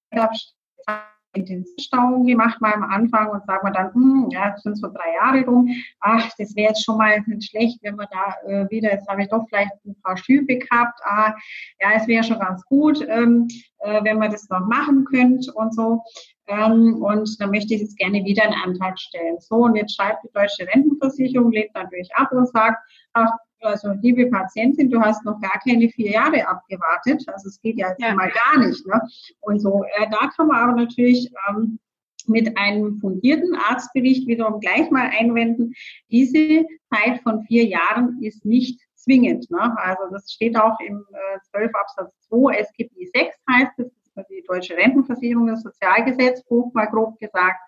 Intensivstauung 1.35 2.25
gemacht 2.25 2.59
mal 2.61 2.73
am 2.73 2.83
Anfang 2.83 3.29
und 3.29 3.45
sagt 3.45 3.63
man 3.63 3.73
dann, 3.73 3.93
hm, 3.93 4.29
ja, 4.31 4.51
das 4.51 4.63
sind 4.63 4.77
so 4.77 4.87
drei 4.87 5.13
Jahre 5.15 5.45
rum, 5.45 5.69
ach, 5.99 6.29
das 6.37 6.55
wäre 6.55 6.69
jetzt 6.69 6.83
schon 6.83 6.97
mal 6.97 7.21
nicht 7.27 7.49
schlecht, 7.49 7.77
wenn 7.83 7.95
man 7.95 8.07
da 8.09 8.49
äh, 8.49 8.69
wieder, 8.71 8.91
jetzt 8.91 9.07
habe 9.07 9.21
ich 9.21 9.29
doch 9.29 9.45
vielleicht 9.49 9.73
ein 9.85 9.95
paar 10.01 10.17
Schübe 10.17 10.57
gehabt, 10.57 10.99
ah, 11.03 11.35
ja, 11.81 11.89
es 11.95 12.07
wäre 12.07 12.23
schon 12.23 12.39
ganz 12.39 12.63
gut, 12.65 13.05
ähm, 13.07 13.47
äh, 13.79 14.03
wenn 14.03 14.17
man 14.17 14.31
das 14.31 14.49
noch 14.49 14.65
machen 14.65 15.05
könnte 15.05 15.51
und 15.53 15.75
so. 15.75 16.01
Ähm, 16.47 17.01
und 17.01 17.39
da 17.39 17.47
möchte 17.47 17.73
ich 17.73 17.81
jetzt 17.81 17.97
gerne 17.97 18.23
wieder 18.23 18.43
einen 18.43 18.53
Antrag 18.53 18.99
stellen. 18.99 19.37
So, 19.39 19.55
und 19.55 19.75
jetzt 19.75 19.95
schreibt 19.95 20.23
die 20.23 20.31
Deutsche 20.33 20.67
Rentenversicherung, 20.67 21.51
lehnt 21.51 21.73
natürlich 21.73 22.09
ab 22.15 22.31
und 22.31 22.47
sagt, 22.49 22.77
ach, 23.13 23.31
also 23.61 23.93
liebe 24.01 24.27
Patientin, 24.27 24.89
du 24.89 25.01
hast 25.01 25.25
noch 25.25 25.39
gar 25.41 25.59
keine 25.59 25.89
vier 25.89 26.11
Jahre 26.11 26.47
abgewartet. 26.47 27.23
Also 27.27 27.49
es 27.49 27.59
geht 27.61 27.77
ja 27.77 27.89
jetzt 27.89 28.01
ja. 28.01 28.13
mal 28.13 28.29
gar 28.31 28.63
nicht. 28.63 28.85
Ne? 28.85 29.01
Und 29.41 29.59
so, 29.59 29.83
äh, 29.95 30.07
da 30.11 30.29
kann 30.35 30.47
man 30.47 30.57
aber 30.57 30.81
natürlich 30.81 31.31
ähm, 31.49 31.79
mit 32.27 32.57
einem 32.57 32.97
fundierten 32.99 33.55
Arztbericht 33.55 34.27
wiederum 34.27 34.59
gleich 34.59 34.89
mal 34.91 35.09
einwenden. 35.17 35.73
Diese 36.11 36.65
Zeit 36.93 37.21
von 37.23 37.43
vier 37.43 37.65
Jahren 37.65 38.21
ist 38.21 38.45
nicht 38.45 38.79
zwingend. 38.95 39.49
Ne? 39.49 39.77
Also 39.77 40.03
das 40.11 40.31
steht 40.31 40.57
auch 40.57 40.79
im 40.79 41.05
äh, 41.11 41.39
12 41.51 41.71
Absatz 41.73 42.13
2 42.29 42.55
SGB 42.57 43.05
6 43.13 43.35
heißt 43.49 43.79
es, 43.79 43.91
die 44.29 44.43
Deutsche 44.47 44.75
Rentenversicherung, 44.75 45.47
das 45.47 45.63
Sozialgesetzbuch 45.63 46.73
mal 46.73 46.85
grob 46.85 47.17
gesagt. 47.19 47.59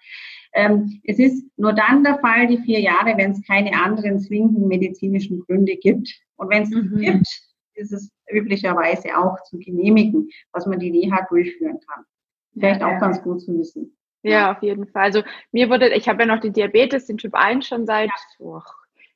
Ähm, 0.54 1.02
es 1.04 1.20
ist 1.20 1.46
nur 1.58 1.74
dann 1.74 2.04
der 2.04 2.20
Fall, 2.20 2.48
die 2.48 2.58
vier 2.58 2.80
Jahre, 2.80 3.18
wenn 3.18 3.32
es 3.32 3.46
keine 3.46 3.74
anderen 3.74 4.20
zwingenden 4.20 4.68
medizinischen 4.68 5.42
Gründe 5.42 5.76
gibt. 5.76 6.10
Und 6.38 6.50
wenn 6.50 6.64
es 6.64 6.70
mhm. 6.70 7.00
gibt, 7.00 7.28
ist 7.76 7.94
es 7.94 8.12
üblicherweise 8.32 9.18
auch 9.18 9.42
zu 9.44 9.60
genehmigen, 9.60 10.30
dass 10.54 10.66
man 10.66 10.80
die 10.80 10.92
Reha 10.92 11.26
durchführen 11.30 11.80
kann. 11.88 12.06
Vielleicht 12.54 12.82
ja, 12.82 12.96
auch 12.96 13.00
ganz 13.00 13.22
gut 13.22 13.42
zu 13.42 13.58
wissen. 13.58 13.96
Ja, 14.24 14.52
auf 14.52 14.62
jeden 14.64 14.88
Fall. 14.88 15.04
Also 15.04 15.24
mir 15.52 15.70
wurde, 15.70 15.94
ich 15.94 16.10
habe 16.10 16.24
ja 16.24 16.26
noch 16.26 16.42
den 16.42 16.54
Diabetes, 16.54 17.06
den 17.06 17.18
Typ 17.18 17.36
1 17.36 17.68
schon 17.68 17.86
seit 17.86 18.10
ja. 18.10 18.16
oh, 18.40 18.62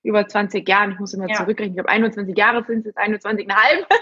über 0.03 0.27
20 0.27 0.67
Jahren, 0.67 0.93
ich 0.93 0.99
muss 0.99 1.13
immer 1.13 1.29
ja. 1.29 1.35
zurückrechnen, 1.35 1.71
ich 1.71 1.75
glaube 1.75 1.89
21 1.89 2.37
Jahre 2.37 2.63
sind 2.65 2.79
es 2.79 2.85
jetzt 2.85 2.97
21,5. 2.97 3.45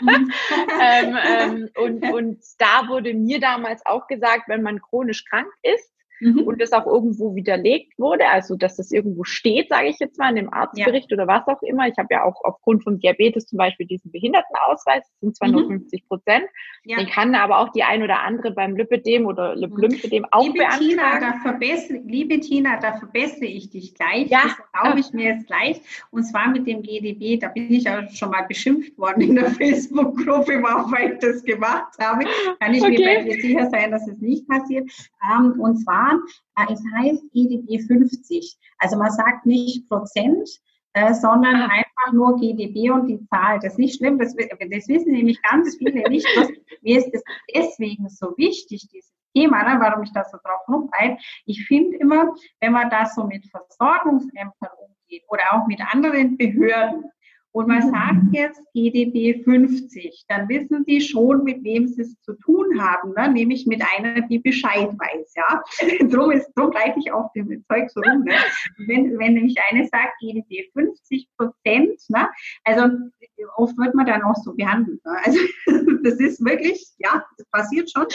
Mhm. 0.02 0.32
ähm, 0.82 1.18
ähm, 1.28 1.70
und, 1.76 2.14
und 2.14 2.40
da 2.58 2.88
wurde 2.88 3.14
mir 3.14 3.40
damals 3.40 3.86
auch 3.86 4.08
gesagt, 4.08 4.44
wenn 4.48 4.62
man 4.62 4.82
chronisch 4.82 5.26
krank 5.26 5.48
ist, 5.62 5.92
mhm. 6.20 6.42
und 6.42 6.62
das 6.62 6.72
auch 6.72 6.86
irgendwo 6.86 7.36
widerlegt 7.36 7.98
wurde, 7.98 8.28
also 8.28 8.56
dass 8.56 8.78
das 8.78 8.92
irgendwo 8.92 9.24
steht, 9.24 9.70
sage 9.70 9.88
ich 9.88 10.00
jetzt 10.00 10.18
mal, 10.18 10.30
in 10.30 10.36
dem 10.36 10.54
Arztbericht 10.54 11.12
ja. 11.12 11.16
oder 11.16 11.28
was 11.28 11.48
auch 11.48 11.62
immer. 11.62 11.88
Ich 11.88 11.98
habe 11.98 12.08
ja 12.12 12.24
auch 12.24 12.36
aufgrund 12.44 12.84
von 12.84 13.00
Diabetes 13.00 13.46
zum 13.46 13.58
Beispiel 13.58 13.86
diesen 13.86 14.12
Behindertenausweis, 14.12 15.04
das 15.08 15.20
sind 15.22 15.36
zwar 15.36 15.48
mhm. 15.48 15.54
nur 15.54 15.68
50 15.68 16.08
Prozent, 16.08 16.46
ja. 16.84 16.98
den 16.98 17.08
kann 17.08 17.36
aber 17.36 17.60
auch 17.60 17.70
die 17.70 17.84
ein 17.84 18.04
oder 18.04 18.20
andere 18.22 18.52
beim 18.52 18.76
Lipidem 18.76 19.26
oder 19.26 19.56
Lymphedem 19.56 20.26
auch 20.32 20.44
liebe 20.44 20.60
beantragen. 20.60 20.90
Tina, 20.90 21.20
da 21.20 21.34
verbessere, 21.42 22.00
liebe 22.06 22.40
Tina, 22.40 22.80
da 22.80 22.94
verbessere 22.94 23.46
ich 23.46 23.70
dich 23.70 23.94
gleich. 23.96 24.30
Ja. 24.30 24.42
Das 24.44 24.82
glaube 24.82 25.00
ich 25.00 25.14
mir 25.14 25.36
jetzt 25.36 25.48
gleich. 25.48 25.82
Und 26.12 26.24
zwar 26.24 26.50
mit 26.50 26.68
dem 26.68 26.82
GDB, 26.82 27.38
da 27.38 27.50
bin 27.50 27.72
ich 27.72 27.90
auch 27.90 28.10
schon 28.12 28.32
mal 28.32 28.44
beschimpft 28.44 28.98
worden 28.98 29.22
in 29.22 29.36
der 29.36 29.46
Facebook-Gruppe, 29.52 30.62
weil 30.62 31.14
ich 31.14 31.20
das 31.20 31.44
gemacht 31.44 31.94
habe. 32.00 32.26
Kann 32.60 32.74
ich 32.74 32.82
okay. 32.82 32.98
mir 32.98 33.06
bei 33.06 33.24
dir 33.24 33.42
sicher 33.42 33.70
sein, 33.70 33.92
dass 33.92 34.08
es 34.08 34.20
nicht 34.20 34.48
passiert. 34.48 34.90
Ähm, 35.32 35.60
und 35.60 35.78
zwar 35.78 36.09
Jahren. 36.10 36.24
Äh, 36.58 36.74
es 36.74 36.84
heißt 36.96 37.32
GDB 37.32 37.80
50. 37.80 38.58
Also 38.78 38.98
man 38.98 39.12
sagt 39.12 39.46
nicht 39.46 39.88
Prozent, 39.90 40.50
äh, 40.94 41.14
sondern 41.14 41.56
ah. 41.56 41.70
einfach 41.70 42.14
nur 42.14 42.40
GDB 42.40 42.92
und 42.92 43.08
die 43.08 43.26
Zahl. 43.28 43.60
Das 43.60 43.74
ist 43.74 43.80
nicht 43.80 43.98
schlimm, 43.98 44.18
das, 44.18 44.36
das 44.36 44.88
wissen 44.88 45.12
nämlich 45.12 45.42
ganz 45.42 45.78
viele 45.78 46.08
nicht. 46.10 46.28
Was, 46.36 46.50
mir 46.82 46.98
ist 46.98 47.12
das 47.14 47.24
deswegen 47.56 48.10
so 48.10 48.34
wichtig, 48.38 48.88
dieses 48.92 49.14
Thema, 49.36 49.64
ne, 49.64 49.80
warum 49.80 50.04
ich 50.04 50.12
da 50.12 50.24
so 50.26 50.38
drauf 50.44 50.68
rumreite. 50.68 51.22
Ich 51.46 51.66
finde 51.66 51.98
immer, 51.98 52.34
wenn 52.60 52.72
man 52.72 52.90
da 52.90 53.06
so 53.06 53.26
mit 53.26 53.46
Versorgungsämtern 53.48 54.70
umgeht 54.78 55.24
oder 55.28 55.44
auch 55.52 55.68
mit 55.68 55.82
anderen 55.82 56.38
Behörden 56.38 57.06
und 57.52 57.68
man 57.68 57.88
mhm. 57.88 57.92
sagt 57.92 58.22
jetzt 58.32 58.62
GDB 58.74 59.44
50, 59.44 60.26
dann 60.28 60.48
wissen 60.50 60.84
Sie 60.86 61.02
schon, 61.02 61.44
mit 61.44 61.64
wem 61.64 61.88
Sie 61.88 62.02
es 62.04 62.20
zu 62.22 62.34
tun 62.34 62.80
haben, 62.80 63.14
ne? 63.14 63.32
nämlich 63.32 63.66
mit 63.66 63.82
einer, 63.96 64.22
die 64.28 64.38
Bescheid 64.38 64.90
weiß. 64.90 65.34
Ja? 65.36 65.64
drum, 66.10 66.32
ist, 66.32 66.52
drum 66.56 66.72
reite 66.72 67.00
ich 67.00 67.12
auf 67.12 67.32
dem 67.34 67.48
Zeug 67.68 67.90
so 67.90 68.02
rum. 68.02 68.24
Ne? 68.24 68.36
Wenn, 68.86 69.18
wenn 69.18 69.34
nämlich 69.34 69.58
eine 69.72 69.88
sagt, 69.88 70.14
GDB 70.20 70.70
50 70.74 71.28
Prozent, 71.38 72.00
ne? 72.10 72.30
also 72.66 72.84
oft 73.56 73.76
wird 73.78 73.96
man 73.96 74.06
dann 74.06 74.22
auch 74.22 74.36
so 74.36 74.54
behandelt. 74.54 75.04
Ne? 75.04 75.18
Also 75.24 75.40
das 76.04 76.20
ist 76.20 76.46
wirklich, 76.46 76.86
ja, 77.00 77.26
das 77.38 77.48
passiert 77.50 77.90
schon. 77.92 78.06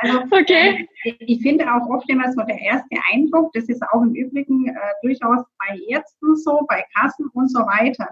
Also 0.00 0.20
okay. 0.30 0.88
äh, 1.04 1.14
ich 1.18 1.42
finde 1.42 1.70
auch 1.70 1.90
oft 1.90 2.08
immer 2.08 2.32
so 2.32 2.42
der 2.42 2.58
erste 2.58 2.96
Eindruck, 3.12 3.52
das 3.52 3.68
ist 3.68 3.82
auch 3.92 4.00
im 4.00 4.14
Übrigen 4.14 4.68
äh, 4.68 4.74
durchaus 5.02 5.44
bei 5.58 5.78
Ärzten 5.88 6.36
so, 6.36 6.64
bei 6.68 6.84
Kassen 6.96 7.26
und 7.34 7.50
so 7.50 7.60
weiter 7.60 8.08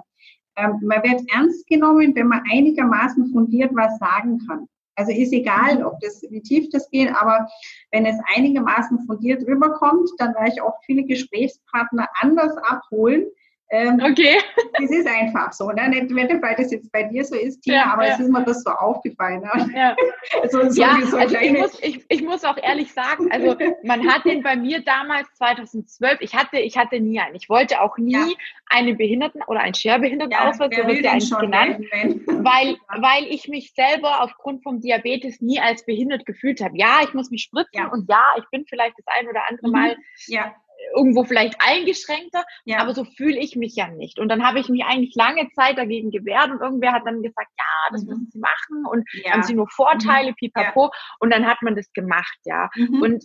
ähm, 0.56 0.80
man 0.82 1.02
wird 1.02 1.22
ernst 1.32 1.66
genommen, 1.66 2.14
wenn 2.14 2.28
man 2.28 2.42
einigermaßen 2.50 3.32
fundiert 3.32 3.74
was 3.74 3.98
sagen 3.98 4.40
kann. 4.46 4.68
Also 4.96 5.12
ist 5.12 5.32
egal, 5.32 5.84
ob 5.84 6.00
das, 6.00 6.22
wie 6.30 6.40
tief 6.40 6.70
das 6.70 6.88
geht, 6.90 7.14
aber 7.14 7.46
wenn 7.92 8.06
es 8.06 8.16
einigermaßen 8.34 9.00
fundiert 9.06 9.46
rüberkommt, 9.46 10.08
dann 10.16 10.34
werde 10.34 10.52
ich 10.54 10.62
auch 10.62 10.74
viele 10.86 11.04
Gesprächspartner 11.04 12.08
anders 12.20 12.56
abholen, 12.56 13.26
ähm, 13.70 14.00
okay. 14.02 14.38
Es 14.82 14.90
ist 14.90 15.08
einfach 15.08 15.52
so, 15.52 15.70
ne? 15.70 15.88
Nicht, 15.88 16.10
nicht, 16.10 16.42
weil 16.42 16.54
das 16.54 16.70
jetzt 16.70 16.92
bei 16.92 17.04
dir 17.04 17.24
so 17.24 17.34
ist, 17.34 17.62
Tina, 17.62 17.76
ja, 17.76 17.92
aber 17.94 18.06
ja. 18.06 18.12
es 18.12 18.20
ist 18.20 18.30
mir 18.30 18.44
das 18.44 18.62
so 18.62 18.70
aufgefallen. 18.70 19.40
Ne? 19.40 19.70
Ja, 19.74 19.96
so, 20.50 20.68
so, 20.68 20.80
ja 20.80 20.98
so 21.06 21.16
also 21.16 21.36
ich 21.36 21.52
muss, 21.52 21.82
ich, 21.82 22.04
ich 22.08 22.22
muss 22.22 22.44
auch 22.44 22.58
ehrlich 22.58 22.92
sagen, 22.92 23.32
also 23.32 23.56
man 23.84 24.06
hat 24.06 24.24
den 24.26 24.42
bei 24.42 24.54
mir 24.54 24.84
damals 24.84 25.32
2012, 25.34 26.18
ich 26.20 26.34
hatte, 26.34 26.58
ich 26.58 26.76
hatte 26.76 27.00
nie 27.00 27.18
einen. 27.20 27.34
Ich 27.36 27.48
wollte 27.48 27.80
auch 27.80 27.96
nie 27.96 28.12
ja. 28.12 28.26
einen 28.68 28.98
Behinderten- 28.98 29.42
oder 29.46 29.60
einen 29.60 29.74
Schwerbehindertenausweis, 29.74 30.76
so 30.76 30.86
wird 30.86 31.04
der 31.04 31.12
eigentlich 31.12 31.30
genannt, 31.30 31.86
weil, 32.26 32.76
weil 33.00 33.24
ich 33.30 33.48
mich 33.48 33.72
selber 33.72 34.22
aufgrund 34.22 34.62
vom 34.62 34.80
Diabetes 34.80 35.40
nie 35.40 35.58
als 35.58 35.86
behindert 35.86 36.26
gefühlt 36.26 36.60
habe. 36.60 36.76
Ja, 36.76 37.00
ich 37.02 37.14
muss 37.14 37.30
mich 37.30 37.44
spritzen 37.44 37.86
und 37.86 38.08
ja, 38.10 38.22
ich 38.38 38.44
bin 38.50 38.66
vielleicht 38.68 38.98
das 38.98 39.06
ein 39.08 39.26
oder 39.26 39.40
andere 39.48 39.68
mhm. 39.68 39.72
Mal 39.72 39.96
ja 40.26 40.54
irgendwo 40.94 41.24
vielleicht 41.24 41.56
eingeschränkter, 41.58 42.44
ja. 42.64 42.78
aber 42.78 42.94
so 42.94 43.04
fühle 43.04 43.38
ich 43.38 43.56
mich 43.56 43.74
ja 43.76 43.88
nicht. 43.88 44.18
Und 44.18 44.28
dann 44.28 44.46
habe 44.46 44.60
ich 44.60 44.68
mich 44.68 44.84
eigentlich 44.84 45.14
lange 45.14 45.48
Zeit 45.54 45.78
dagegen 45.78 46.10
gewehrt 46.10 46.50
und 46.50 46.60
irgendwer 46.60 46.92
hat 46.92 47.02
dann 47.06 47.22
gesagt, 47.22 47.50
ja, 47.58 47.92
das 47.92 48.02
mhm. 48.02 48.10
müssen 48.10 48.30
Sie 48.30 48.38
machen 48.38 48.86
und 48.90 49.08
ja. 49.24 49.32
haben 49.32 49.42
Sie 49.42 49.54
nur 49.54 49.68
Vorteile, 49.68 50.30
mhm. 50.30 50.36
pipapo. 50.36 50.84
Ja. 50.84 50.90
Und 51.20 51.32
dann 51.32 51.46
hat 51.46 51.62
man 51.62 51.76
das 51.76 51.92
gemacht, 51.92 52.38
ja. 52.44 52.68
Mhm. 52.74 53.02
Und 53.02 53.24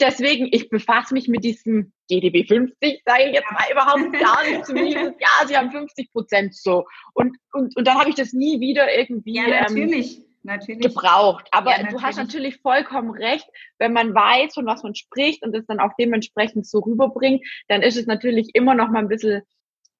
deswegen, 0.00 0.48
ich 0.52 0.68
befasse 0.68 1.14
mich 1.14 1.28
mit 1.28 1.44
diesem 1.44 1.92
GDB 2.08 2.44
50, 2.44 3.02
sage 3.04 3.24
ich 3.26 3.34
jetzt 3.34 3.50
mal 3.50 3.64
überhaupt 3.70 4.12
gar 4.20 4.44
nicht. 4.44 4.66
Zumindest, 4.66 5.14
ja, 5.20 5.46
Sie 5.46 5.56
haben 5.56 5.70
50 5.70 6.12
Prozent 6.12 6.54
so. 6.54 6.84
Und, 7.14 7.36
und, 7.52 7.76
und 7.76 7.86
dann 7.86 7.98
habe 7.98 8.10
ich 8.10 8.16
das 8.16 8.32
nie 8.32 8.60
wieder 8.60 8.92
irgendwie. 8.92 9.34
Ja, 9.34 9.62
natürlich. 9.62 10.18
Ähm, 10.18 10.24
natürlich. 10.48 10.82
gebraucht. 10.82 11.46
Aber 11.52 11.70
ja, 11.70 11.84
du 11.84 12.02
hast 12.02 12.16
natürlich 12.16 12.60
vollkommen 12.60 13.10
recht, 13.10 13.46
wenn 13.78 13.92
man 13.92 14.14
weiß, 14.14 14.54
von 14.54 14.66
was 14.66 14.82
man 14.82 14.94
spricht 14.94 15.44
und 15.44 15.54
es 15.54 15.66
dann 15.66 15.80
auch 15.80 15.92
dementsprechend 15.98 16.66
so 16.66 16.80
rüberbringt, 16.80 17.46
dann 17.68 17.82
ist 17.82 17.96
es 17.96 18.06
natürlich 18.06 18.50
immer 18.54 18.74
noch 18.74 18.88
mal 18.88 18.98
ein 18.98 19.08
bisschen 19.08 19.42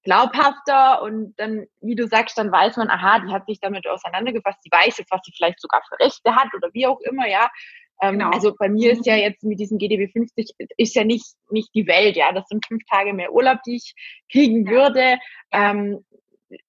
glaubhafter 0.03 1.03
und 1.03 1.35
dann, 1.39 1.67
wie 1.81 1.95
du 1.95 2.07
sagst, 2.07 2.39
dann 2.39 2.51
weiß 2.51 2.77
man, 2.77 2.89
aha, 2.89 3.21
die 3.21 3.33
hat 3.33 3.47
sich 3.47 3.61
damit 3.61 3.87
auseinandergefasst, 3.87 4.59
die 4.65 4.71
weiß 4.71 4.99
jetzt, 4.99 5.11
was 5.11 5.21
sie 5.25 5.33
vielleicht 5.37 5.61
sogar 5.61 5.83
für 5.89 6.03
Rechte 6.03 6.35
hat 6.35 6.49
oder 6.55 6.69
wie 6.73 6.87
auch 6.87 7.01
immer, 7.01 7.29
ja. 7.29 7.51
Ähm, 8.01 8.19
genau. 8.19 8.31
Also 8.31 8.55
bei 8.57 8.69
mir 8.69 8.93
ist 8.93 9.07
ja 9.07 9.15
mhm. 9.15 9.21
jetzt 9.21 9.43
mit 9.43 9.59
diesem 9.59 9.79
GDB 9.79 10.09
50 10.11 10.55
ist 10.77 10.95
ja 10.95 11.05
nicht, 11.05 11.27
nicht 11.51 11.75
die 11.75 11.87
Welt, 11.87 12.17
ja. 12.17 12.33
Das 12.33 12.47
sind 12.49 12.65
fünf 12.67 12.85
Tage 12.85 13.13
mehr 13.13 13.33
Urlaub, 13.33 13.59
die 13.67 13.77
ich 13.77 13.95
kriegen 14.31 14.67
ja. 14.67 14.71
würde. 14.71 15.19
Ähm, 15.53 16.05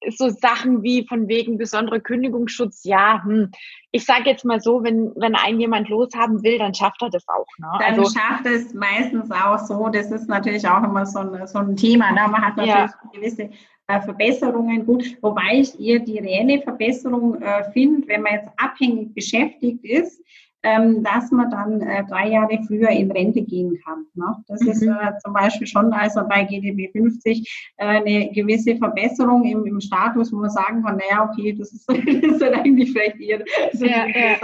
so 0.09 0.29
Sachen 0.29 0.83
wie 0.83 1.05
von 1.07 1.27
wegen 1.27 1.57
besonderer 1.57 1.99
Kündigungsschutz, 1.99 2.83
ja, 2.83 3.23
hm, 3.23 3.51
ich 3.91 4.05
sage 4.05 4.29
jetzt 4.29 4.45
mal 4.45 4.59
so, 4.59 4.83
wenn, 4.83 5.11
wenn 5.15 5.35
ein 5.35 5.59
jemand 5.59 5.89
loshaben 5.89 6.43
will, 6.43 6.57
dann 6.57 6.73
schafft 6.73 7.01
er 7.01 7.09
das 7.09 7.27
auch. 7.27 7.47
Ne? 7.57 7.67
Dann 7.79 7.99
also, 7.99 8.11
schafft 8.17 8.45
es 8.45 8.73
meistens 8.73 9.31
auch 9.31 9.59
so, 9.59 9.89
das 9.89 10.11
ist 10.11 10.27
natürlich 10.27 10.67
auch 10.67 10.83
immer 10.83 11.05
so 11.05 11.19
ein, 11.19 11.47
so 11.47 11.59
ein 11.59 11.75
Thema. 11.75 12.11
Ne? 12.11 12.27
Man 12.29 12.41
hat 12.41 12.57
natürlich 12.57 12.75
ja. 12.75 13.09
gewisse 13.13 13.49
äh, 13.87 14.01
Verbesserungen, 14.01 14.85
gut, 14.85 15.17
wobei 15.21 15.59
ich 15.59 15.79
eher 15.79 15.99
die 15.99 16.19
reelle 16.19 16.61
Verbesserung 16.61 17.41
äh, 17.41 17.71
finde, 17.71 18.07
wenn 18.07 18.21
man 18.21 18.33
jetzt 18.33 18.49
abhängig 18.57 19.13
beschäftigt 19.15 19.83
ist, 19.83 20.21
ähm, 20.63 21.03
dass 21.03 21.31
man 21.31 21.49
dann 21.49 21.81
äh, 21.81 22.03
drei 22.05 22.29
Jahre 22.29 22.59
früher 22.67 22.89
in 22.89 23.11
Rente 23.11 23.41
gehen 23.41 23.79
kann. 23.83 24.05
Ne? 24.13 24.35
Das 24.47 24.61
mhm. 24.61 24.69
ist 24.69 24.81
äh, 24.81 25.17
zum 25.23 25.33
Beispiel 25.33 25.67
schon 25.67 25.93
also 25.93 26.21
bei 26.27 26.43
GDB 26.43 26.89
50 26.91 27.73
äh, 27.77 27.85
eine 27.85 28.31
gewisse 28.31 28.75
Verbesserung 28.75 29.43
im, 29.45 29.65
im 29.65 29.79
Status, 29.79 30.33
wo 30.33 30.37
man 30.37 30.49
sagen 30.49 30.83
kann, 30.83 30.97
naja, 30.97 31.29
okay, 31.29 31.53
das 31.53 31.71
ist, 31.71 31.87
das 31.89 31.97
ist 31.97 32.43
eigentlich 32.43 32.91
vielleicht 32.91 33.19
eher 33.19 33.43
so 33.73 33.85
ja, 33.85 34.05
ja. 34.07 34.37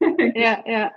ja, 0.34 0.64
ja. 0.66 0.92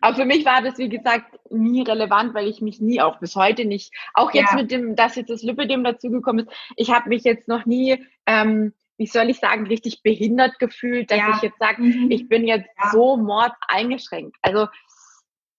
Aber 0.00 0.16
für 0.16 0.24
mich 0.24 0.44
war 0.46 0.62
das, 0.62 0.78
wie 0.78 0.88
gesagt, 0.88 1.38
nie 1.50 1.82
relevant, 1.82 2.32
weil 2.32 2.46
ich 2.46 2.60
mich 2.60 2.80
nie 2.80 3.00
auch 3.00 3.18
bis 3.18 3.36
heute 3.36 3.64
nicht, 3.64 3.92
auch 4.14 4.32
jetzt 4.32 4.52
ja. 4.52 4.56
mit 4.56 4.70
dem, 4.70 4.96
dass 4.96 5.16
jetzt 5.16 5.30
das 5.30 5.42
Lipidem 5.42 5.84
dazugekommen 5.84 6.46
ist, 6.46 6.56
ich 6.76 6.90
habe 6.90 7.08
mich 7.08 7.24
jetzt 7.24 7.48
noch 7.48 7.66
nie 7.66 8.02
ähm, 8.26 8.72
wie 9.00 9.06
soll 9.06 9.30
ich 9.30 9.38
sagen, 9.38 9.66
richtig 9.66 10.02
behindert 10.02 10.58
gefühlt, 10.58 11.10
dass 11.10 11.18
ja. 11.18 11.32
ich 11.34 11.40
jetzt 11.40 11.58
sage, 11.58 11.80
mhm. 11.80 12.10
ich 12.10 12.28
bin 12.28 12.46
jetzt 12.46 12.68
ja. 12.78 12.90
so 12.90 13.16
mord 13.16 13.52
eingeschränkt. 13.66 14.36
Also 14.42 14.66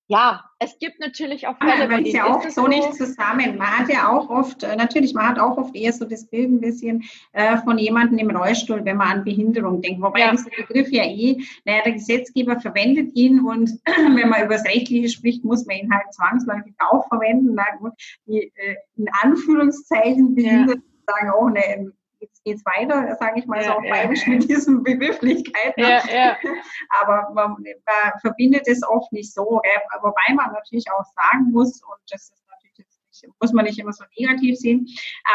ja, 0.06 0.44
es 0.60 0.78
gibt 0.78 1.00
natürlich 1.00 1.48
auch 1.48 1.58
Fälle, 1.58 1.88
bei 1.88 2.04
denen 2.04 2.16
ja 2.16 2.28
auch 2.28 2.48
so, 2.50 2.68
nicht 2.68 2.94
zusammen. 2.94 3.58
Man 3.58 3.80
hat 3.80 3.90
ja 3.90 4.10
auch 4.10 4.30
oft, 4.30 4.62
äh, 4.62 4.76
natürlich, 4.76 5.16
man 5.16 5.28
hat 5.28 5.40
auch 5.40 5.58
oft 5.58 5.76
eher 5.76 5.92
so 5.92 6.06
das 6.06 6.28
Bild 6.28 6.52
ein 6.52 6.62
bisschen 6.62 7.04
äh, 7.32 7.58
von 7.58 7.80
jemandem 7.80 8.20
im 8.20 8.36
Rollstuhl, 8.36 8.86
wenn 8.86 8.98
man 8.98 9.08
an 9.08 9.24
Behinderung 9.24 9.82
denkt. 9.82 10.04
Wobei 10.04 10.20
ja. 10.20 10.32
dieser 10.32 10.52
Begriff 10.52 10.90
ja 10.92 11.06
eh, 11.06 11.42
naja, 11.66 11.82
der 11.84 11.94
Gesetzgeber 11.94 12.60
verwendet 12.60 13.16
ihn 13.16 13.40
und 13.40 13.72
wenn 13.86 14.30
man 14.30 14.46
über 14.46 14.54
das 14.54 14.66
Rechtliche 14.66 15.10
spricht, 15.10 15.44
muss 15.44 15.66
man 15.66 15.78
ihn 15.78 15.92
halt 15.92 16.14
zwangsläufig 16.14 16.76
auch 16.92 17.08
verwenden. 17.08 17.56
Na 17.56 17.66
gut, 17.80 17.94
die, 18.28 18.52
äh, 18.54 18.76
in 18.98 19.08
Anführungszeichen 19.24 20.36
behindert 20.36 20.78
ja. 20.78 21.14
sagen 21.16 21.32
auch 21.32 21.48
eine 21.48 21.94
jetzt 22.22 22.44
geht's 22.44 22.66
weiter, 22.66 23.16
sage 23.20 23.40
ich 23.40 23.46
mal 23.48 23.62
ja, 23.62 23.68
so 23.68 23.72
auf 23.74 23.84
ja, 23.84 23.92
Bayerisch 23.92 24.26
ja. 24.26 24.34
mit 24.34 24.50
diesen 24.50 24.84
Begrifflichkeiten. 24.84 25.84
Ja, 25.84 26.02
ja. 26.08 26.38
Aber 27.02 27.30
man, 27.34 27.52
man, 27.52 28.20
verbindet 28.22 28.68
es 28.68 28.84
oft 28.84 29.12
nicht 29.12 29.34
so. 29.34 29.60
Gell? 29.64 29.82
Wobei 30.02 30.34
man 30.36 30.54
natürlich 30.54 30.86
auch 30.92 31.06
sagen 31.16 31.52
muss, 31.52 31.82
und 31.84 32.00
das 32.10 32.30
ist 32.30 32.44
natürlich 32.48 32.88
nicht, 33.24 33.42
muss 33.42 33.54
man 33.54 33.66
nicht 33.66 33.80
immer 33.80 33.94
so 33.94 34.06
negativ 34.18 34.58
sehen, 34.58 34.88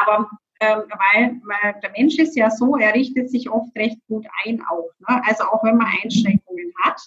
aber 0.02 0.28
ähm, 0.60 0.84
weil, 0.88 1.40
weil 1.44 1.80
der 1.82 1.90
Mensch 1.90 2.18
ist 2.18 2.34
ja 2.34 2.48
so, 2.50 2.76
er 2.76 2.94
richtet 2.94 3.30
sich 3.30 3.50
oft 3.50 3.76
recht 3.76 3.98
gut 4.08 4.26
ein 4.44 4.62
auch. 4.62 4.88
Ne? 5.00 5.20
Also 5.26 5.44
auch 5.44 5.62
wenn 5.62 5.76
man 5.76 5.92
Einschränkungen 6.02 6.72
hat, 6.82 6.98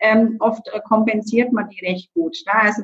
ähm, 0.00 0.36
oft 0.40 0.66
äh, 0.68 0.80
kompensiert 0.80 1.52
man 1.52 1.68
die 1.68 1.86
recht 1.86 2.12
gut. 2.14 2.36
Ne? 2.46 2.52
Also 2.52 2.82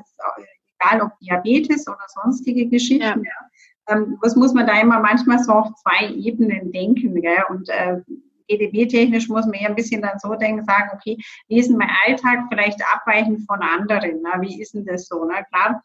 egal 0.78 1.02
ob 1.02 1.18
Diabetes 1.18 1.88
oder 1.88 2.04
sonstige 2.06 2.66
Geschichten. 2.66 3.24
Ja 3.24 3.41
ähm, 3.88 4.18
was 4.20 4.36
muss 4.36 4.54
man 4.54 4.66
da 4.66 4.80
immer 4.80 5.00
manchmal 5.00 5.38
so 5.38 5.52
auf 5.52 5.74
zwei 5.74 6.12
Ebenen 6.14 6.72
denken. 6.72 7.20
Gell? 7.20 7.42
Und 7.48 7.68
äh, 7.68 8.00
GDB-technisch 8.48 9.28
muss 9.28 9.46
man 9.46 9.54
eher 9.54 9.68
ein 9.68 9.74
bisschen 9.74 10.02
dann 10.02 10.18
so 10.18 10.34
denken, 10.34 10.64
sagen, 10.64 10.90
okay, 10.94 11.16
wie 11.48 11.58
ist 11.58 11.68
denn 11.68 11.78
mein 11.78 11.90
Alltag 12.06 12.40
vielleicht 12.48 12.80
abweichend 12.92 13.46
von 13.46 13.60
anderen? 13.60 14.20
Na, 14.22 14.40
wie 14.40 14.60
ist 14.60 14.74
denn 14.74 14.84
das 14.84 15.06
so? 15.06 15.24
Na, 15.24 15.42
klar, 15.44 15.82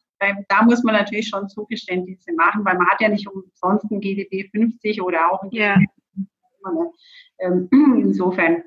da 0.49 0.63
muss 0.63 0.83
man 0.83 0.95
natürlich 0.95 1.27
schon 1.27 1.49
Zugeständnisse 1.49 2.33
machen, 2.33 2.65
weil 2.65 2.77
man 2.77 2.87
hat 2.87 3.01
ja 3.01 3.09
nicht 3.09 3.27
umsonst 3.27 3.89
ein 3.91 3.99
GDB 4.01 4.49
50 4.49 5.01
oder 5.01 5.31
auch 5.31 5.43
ein 5.43 5.49
GDB 5.49 5.63
ja. 5.63 5.75
50. 6.15 6.37
Ähm, 7.39 7.69
insofern 8.01 8.63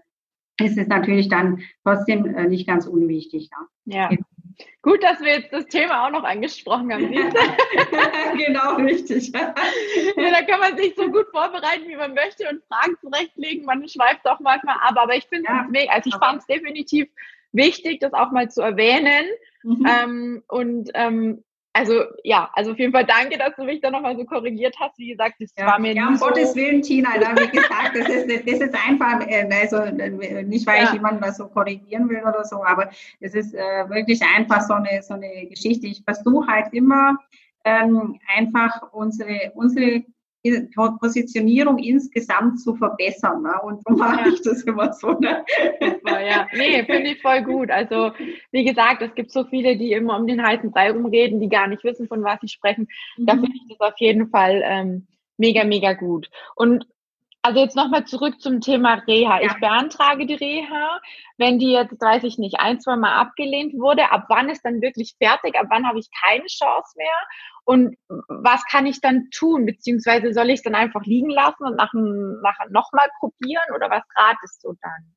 ist 0.61 0.79
es 0.79 0.87
natürlich 0.89 1.29
dann 1.29 1.63
trotzdem 1.85 2.27
äh, 2.27 2.47
nicht 2.47 2.67
ganz 2.67 2.87
unwichtig. 2.87 3.51
Ja. 3.85 4.11
ja. 4.11 4.17
Gut, 4.83 5.03
dass 5.03 5.21
wir 5.21 5.41
jetzt 5.41 5.53
das 5.53 5.67
Thema 5.67 6.07
auch 6.07 6.11
noch 6.11 6.25
angesprochen 6.25 6.93
haben. 6.93 7.11
genau, 8.37 8.77
richtig. 8.77 9.31
ja, 9.33 9.53
da 10.17 10.43
kann 10.43 10.61
man 10.61 10.77
sich 10.79 10.95
so 10.97 11.11
gut 11.11 11.27
vorbereiten, 11.31 11.87
wie 11.87 11.97
man 11.97 12.15
möchte 12.15 12.49
und 12.49 12.63
Fragen 12.65 12.97
zurechtlegen. 13.01 13.67
Man 13.67 13.87
schweift 13.89 14.27
auch 14.27 14.41
manchmal 14.41 14.77
ab, 14.77 14.95
aber 14.97 15.15
ich 15.15 15.27
finde 15.27 15.51
ja, 15.51 15.67
es 15.73 15.89
also 15.89 16.09
ich 16.09 16.17
fand 16.17 16.41
es 16.41 16.47
definitiv 16.47 17.09
wichtig, 17.53 18.01
das 18.01 18.13
auch 18.15 18.31
mal 18.31 18.51
zu 18.51 18.63
erwähnen. 18.63 19.27
Mhm. 19.63 19.87
Ähm, 19.87 20.43
und 20.49 20.91
ähm, 20.95 21.45
also 21.73 22.03
ja, 22.25 22.51
also 22.55 22.73
auf 22.73 22.79
jeden 22.79 22.93
Fall 22.93 23.05
danke, 23.05 23.39
dass 23.39 23.55
du 23.57 23.65
mich 23.65 23.81
da 23.81 23.91
nochmal 23.91 24.17
so 24.17 24.25
korrigiert 24.25 24.75
hast. 24.81 24.99
Wie 24.99 25.11
gesagt, 25.11 25.37
das 25.39 25.53
ja, 25.57 25.67
war 25.67 25.79
mir 25.79 25.95
ja, 25.95 26.09
um 26.09 26.17
so 26.17 26.27
Gottes 26.27 26.55
Willen, 26.57 26.83
Tina, 26.83 27.19
da, 27.19 27.35
wie 27.37 27.49
gesagt, 27.49 27.97
das 27.97 28.09
ist, 28.09 28.29
das 28.29 28.61
ist 28.61 28.75
einfach, 28.89 29.27
äh, 29.27 29.49
also 29.51 29.85
nicht, 30.47 30.67
weil 30.67 30.83
ja. 30.83 30.85
ich 30.85 30.93
jemanden 30.93 31.23
da 31.23 31.33
so 31.33 31.47
korrigieren 31.49 32.09
will 32.09 32.23
oder 32.23 32.45
so, 32.45 32.65
aber 32.65 32.91
es 33.21 33.35
ist 33.35 33.55
äh, 33.55 33.89
wirklich 33.89 34.21
einfach 34.23 34.63
so 34.63 34.75
eine, 34.75 35.03
so 35.03 35.15
eine 35.15 35.47
Geschichte. 35.47 35.87
Ich 35.87 36.03
versuche 36.03 36.47
halt 36.47 36.73
immer 36.73 37.17
ähm, 37.65 38.19
einfach 38.37 38.93
unsere, 38.93 39.53
unsere 39.55 40.03
Positionierung 41.01 41.79
insgesamt 41.79 42.61
zu 42.61 42.75
verbessern. 42.75 43.43
Ne? 43.43 43.61
Und 43.63 43.83
so 43.87 43.95
mache 43.95 44.21
ja. 44.21 44.27
ich 44.29 44.43
das 44.43 44.63
immer 44.63 44.93
so. 44.93 45.13
Ne? 45.13 45.45
Super, 45.81 46.21
ja. 46.25 46.47
Nee, 46.53 46.85
finde 46.85 47.11
ich 47.11 47.21
voll 47.21 47.43
gut. 47.43 47.71
Also, 47.71 48.13
wie 48.51 48.65
gesagt, 48.65 49.03
es 49.03 49.15
gibt 49.15 49.33
so 49.33 49.45
viele, 49.45 49.77
die 49.77 49.93
immer 49.93 50.19
um 50.19 50.27
den 50.27 50.43
heißen 50.43 50.71
Brei 50.71 50.91
rumreden, 50.91 51.41
die 51.41 51.49
gar 51.49 51.67
nicht 51.67 51.85
wissen, 51.85 52.09
von 52.09 52.25
was 52.25 52.41
sie 52.41 52.49
sprechen. 52.49 52.89
Mhm. 53.17 53.27
Da 53.27 53.33
finde 53.35 53.53
ich 53.55 53.77
das 53.77 53.81
auf 53.81 53.99
jeden 53.99 54.29
Fall 54.31 54.63
ähm, 54.65 55.07
mega, 55.37 55.65
mega 55.65 55.93
gut. 55.93 56.31
Und 56.55 56.87
also 57.43 57.61
jetzt 57.61 57.77
nochmal 57.77 58.05
zurück 58.05 58.41
zum 58.41 58.61
Thema 58.61 58.95
Reha. 59.07 59.41
Ja. 59.41 59.47
Ich 59.47 59.61
beantrage 59.61 60.27
die 60.27 60.35
Reha. 60.35 61.01
Wenn 61.39 61.59
die 61.59 61.73
jetzt, 61.73 62.01
weiß 62.01 62.25
ich 62.25 62.39
nicht, 62.39 62.61
ein, 62.61 62.81
zwei 62.81 62.97
Mal 62.97 63.15
abgelehnt 63.15 63.73
wurde, 63.75 64.13
ab 64.13 64.27
wann 64.29 64.51
ist 64.51 64.63
dann 64.63 64.83
wirklich 64.83 65.15
fertig? 65.17 65.59
Ab 65.59 65.67
wann 65.71 65.87
habe 65.87 65.99
ich 65.99 66.09
keine 66.23 66.47
Chance 66.47 66.93
mehr? 66.97 67.09
Und 67.71 67.95
was 68.09 68.65
kann 68.69 68.85
ich 68.85 69.01
dann 69.01 69.31
tun? 69.31 69.65
Beziehungsweise 69.65 70.33
soll 70.33 70.51
ich 70.51 70.57
es 70.57 70.63
dann 70.65 70.75
einfach 70.75 71.05
liegen 71.05 71.31
lassen 71.31 71.63
und 71.63 71.77
nach, 71.77 71.93
nach 71.95 72.59
nochmal 72.69 73.07
probieren? 73.21 73.63
Oder 73.77 73.89
was 73.89 74.03
ratest 74.17 74.65
du 74.65 74.75
dann? 74.83 75.15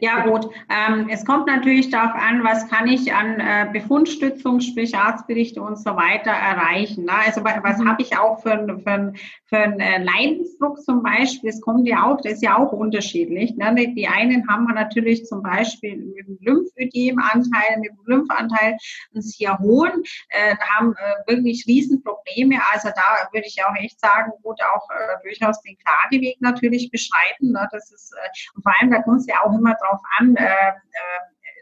Ja 0.00 0.24
gut, 0.26 0.48
ähm, 0.70 1.08
es 1.10 1.24
kommt 1.24 1.48
natürlich 1.48 1.90
darauf 1.90 2.14
an, 2.14 2.44
was 2.44 2.68
kann 2.68 2.86
ich 2.86 3.12
an 3.12 3.40
äh, 3.40 3.68
Befundstützung, 3.72 4.60
sprich 4.60 4.96
Arztberichte 4.96 5.60
und 5.60 5.76
so 5.76 5.96
weiter 5.96 6.30
erreichen. 6.30 7.04
Ne? 7.04 7.12
Also 7.26 7.42
was 7.42 7.78
mhm. 7.78 7.88
habe 7.88 8.02
ich 8.02 8.16
auch 8.16 8.40
für, 8.42 8.64
für, 8.84 9.12
für 9.46 9.56
einen 9.56 9.80
äh, 9.80 10.02
Leidensdruck 10.04 10.80
zum 10.82 11.02
Beispiel, 11.02 11.50
das 11.50 11.60
kommt 11.60 11.88
ja 11.88 12.04
auch, 12.04 12.20
das 12.20 12.34
ist 12.34 12.42
ja 12.42 12.56
auch 12.56 12.70
unterschiedlich. 12.72 13.56
Ne? 13.56 13.74
Die 13.96 14.06
einen 14.06 14.48
haben 14.48 14.66
natürlich 14.66 15.26
zum 15.26 15.42
Beispiel 15.42 15.96
mit 15.96 16.28
dem 16.28 16.38
Lymphödemanteil, 16.40 17.78
mit 17.80 17.90
dem 17.90 17.98
Lymphanteil 18.06 18.76
einen 19.12 19.22
sehr 19.22 19.58
hohen, 19.58 20.04
äh, 20.28 20.56
haben 20.74 20.94
äh, 20.94 21.32
wirklich 21.32 21.64
Riesenprobleme. 21.66 22.60
Also 22.72 22.90
da 22.94 23.28
würde 23.32 23.48
ich 23.48 23.56
auch 23.64 23.74
echt 23.76 23.98
sagen, 23.98 24.30
gut, 24.42 24.60
auch 24.62 24.88
äh, 24.90 25.22
durchaus 25.24 25.60
den 25.62 25.76
Klageweg 25.78 26.40
natürlich 26.40 26.88
beschreiten. 26.92 27.50
Ne? 27.50 27.66
Das 27.72 27.90
ist, 27.90 28.14
und 28.54 28.62
vor 28.62 28.72
allem, 28.78 28.92
da 28.92 29.02
kommt 29.02 29.20
es 29.20 29.26
ja 29.26 29.36
auch 29.44 29.55
immer 29.58 29.74
drauf 29.74 30.00
an, 30.18 30.36
äh, 30.36 30.44
äh, 30.44 30.72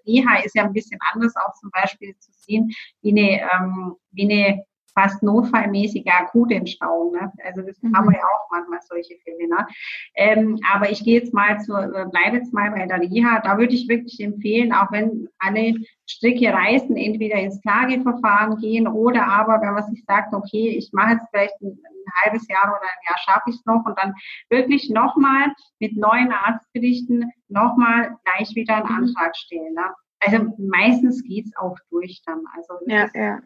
Reha 0.06 0.42
ist 0.44 0.54
ja 0.54 0.64
ein 0.64 0.72
bisschen 0.72 0.98
anders 1.12 1.34
auch 1.36 1.54
zum 1.54 1.70
Beispiel 1.70 2.14
zu 2.18 2.30
sehen, 2.32 2.70
wie 3.02 3.10
eine, 3.10 3.50
ähm, 3.52 3.96
wie 4.12 4.30
eine 4.30 4.64
fast 4.94 5.22
notfallmäßige 5.22 6.06
Akutentstauung. 6.06 7.12
Ne? 7.12 7.32
Also 7.44 7.62
das 7.62 7.80
mhm. 7.82 7.96
haben 7.96 8.08
wir 8.08 8.18
ja 8.18 8.24
auch 8.24 8.50
manchmal 8.50 8.80
solche 8.82 9.16
Fälle. 9.24 9.48
Ne? 9.48 9.66
Ähm, 10.14 10.58
aber 10.72 10.90
ich 10.90 11.04
gehe 11.04 11.20
jetzt 11.20 11.34
mal 11.34 11.58
zu, 11.60 11.72
äh, 11.74 12.06
bleibe 12.10 12.36
jetzt 12.36 12.52
mal 12.52 12.70
bei 12.70 12.86
der 12.86 13.00
Reha. 13.00 13.40
Da 13.40 13.58
würde 13.58 13.74
ich 13.74 13.88
wirklich 13.88 14.20
empfehlen, 14.20 14.72
auch 14.72 14.90
wenn 14.92 15.28
alle 15.38 15.74
Stricke 16.06 16.52
reißen, 16.52 16.96
entweder 16.96 17.37
ins 17.37 17.61
Klageverfahren 17.62 18.58
gehen 18.58 18.87
oder 18.87 19.26
aber, 19.26 19.61
wenn 19.61 19.75
man 19.75 19.84
sich 19.84 20.04
sagt, 20.04 20.34
okay, 20.34 20.68
ich 20.70 20.92
mache 20.92 21.14
jetzt 21.14 21.28
vielleicht 21.30 21.61
ein, 21.62 21.68
ein 21.68 22.25
halbes 22.25 22.46
Jahr 22.49 22.64
oder 22.64 22.82
ein 22.82 23.06
Jahr 23.08 23.18
schaffe 23.18 23.50
ich 23.50 23.56
es 23.56 23.64
noch 23.64 23.84
und 23.87 23.99
dann 23.99 24.14
wirklich 24.50 24.90
nochmal 24.90 25.52
mit 25.78 25.96
neuen 25.96 26.32
Arztberichten 26.32 27.32
nochmal 27.49 28.16
gleich 28.25 28.54
wieder 28.54 28.76
einen 28.76 28.87
mhm. 28.87 29.06
Antrag 29.06 29.37
stellen. 29.37 29.75
Ne? 29.75 29.94
Also 30.20 30.54
meistens 30.58 31.23
geht's 31.23 31.56
auch 31.56 31.76
durch 31.90 32.23
dann. 32.26 32.44
Also 32.54 32.75
ja, 32.87 33.08
ja 33.14 33.40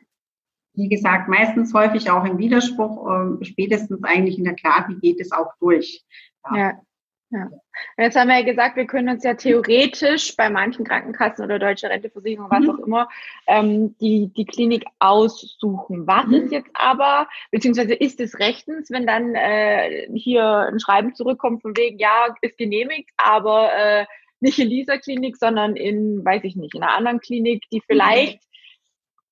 wie 0.79 0.89
gesagt, 0.89 1.29
meistens 1.29 1.75
häufig 1.75 2.09
auch 2.09 2.25
im 2.25 2.39
Widerspruch, 2.39 3.41
äh, 3.41 3.45
spätestens 3.45 4.03
eigentlich 4.05 4.39
in 4.39 4.45
der 4.45 4.55
Klage 4.55 4.97
geht 4.97 5.21
es 5.21 5.33
auch 5.33 5.53
durch. 5.61 6.05
Ja. 6.51 6.57
ja. 6.57 6.81
Ja. 7.31 7.51
Jetzt 7.99 8.17
haben 8.17 8.29
wir 8.29 8.39
ja 8.39 8.45
gesagt, 8.45 8.77
wir 8.77 8.87
können 8.87 9.11
uns 9.11 9.23
ja 9.23 9.35
theoretisch 9.35 10.35
bei 10.37 10.49
manchen 10.49 10.87
Krankenkassen 10.87 11.45
oder 11.45 11.59
deutsche 11.59 11.91
Renteversicherung, 11.91 12.51
was 12.51 12.61
mhm. 12.61 12.71
auch 12.71 12.79
immer, 12.87 13.09
ähm, 13.47 13.95
die, 13.99 14.33
die 14.35 14.47
Klinik 14.47 14.85
aussuchen. 14.99 16.07
Was 16.07 16.27
mhm. 16.27 16.35
ist 16.35 16.53
jetzt 16.53 16.71
aber, 16.73 17.29
beziehungsweise 17.51 17.93
ist 17.93 18.21
es 18.21 18.39
rechtens, 18.39 18.91
wenn 18.91 19.07
dann 19.07 19.35
äh, 19.35 20.09
hier 20.15 20.43
ein 20.43 20.81
Schreiben 20.81 21.15
zurückkommt 21.15 21.61
von 21.61 21.77
wegen, 21.77 21.99
ja, 21.99 22.35
ist 22.41 22.57
genehmigt, 22.57 23.11
aber 23.19 23.75
äh, 23.75 24.07
nicht 24.41 24.59
in 24.59 24.71
dieser 24.71 24.99
Klinik, 24.99 25.37
sondern 25.37 25.77
in, 25.77 26.25
weiß 26.25 26.45
ich 26.45 26.57
nicht, 26.57 26.75
in 26.75 26.83
einer 26.83 26.97
anderen 26.97 27.21
Klinik, 27.21 27.65
die 27.71 27.79
mhm. 27.79 27.85
vielleicht 27.87 28.48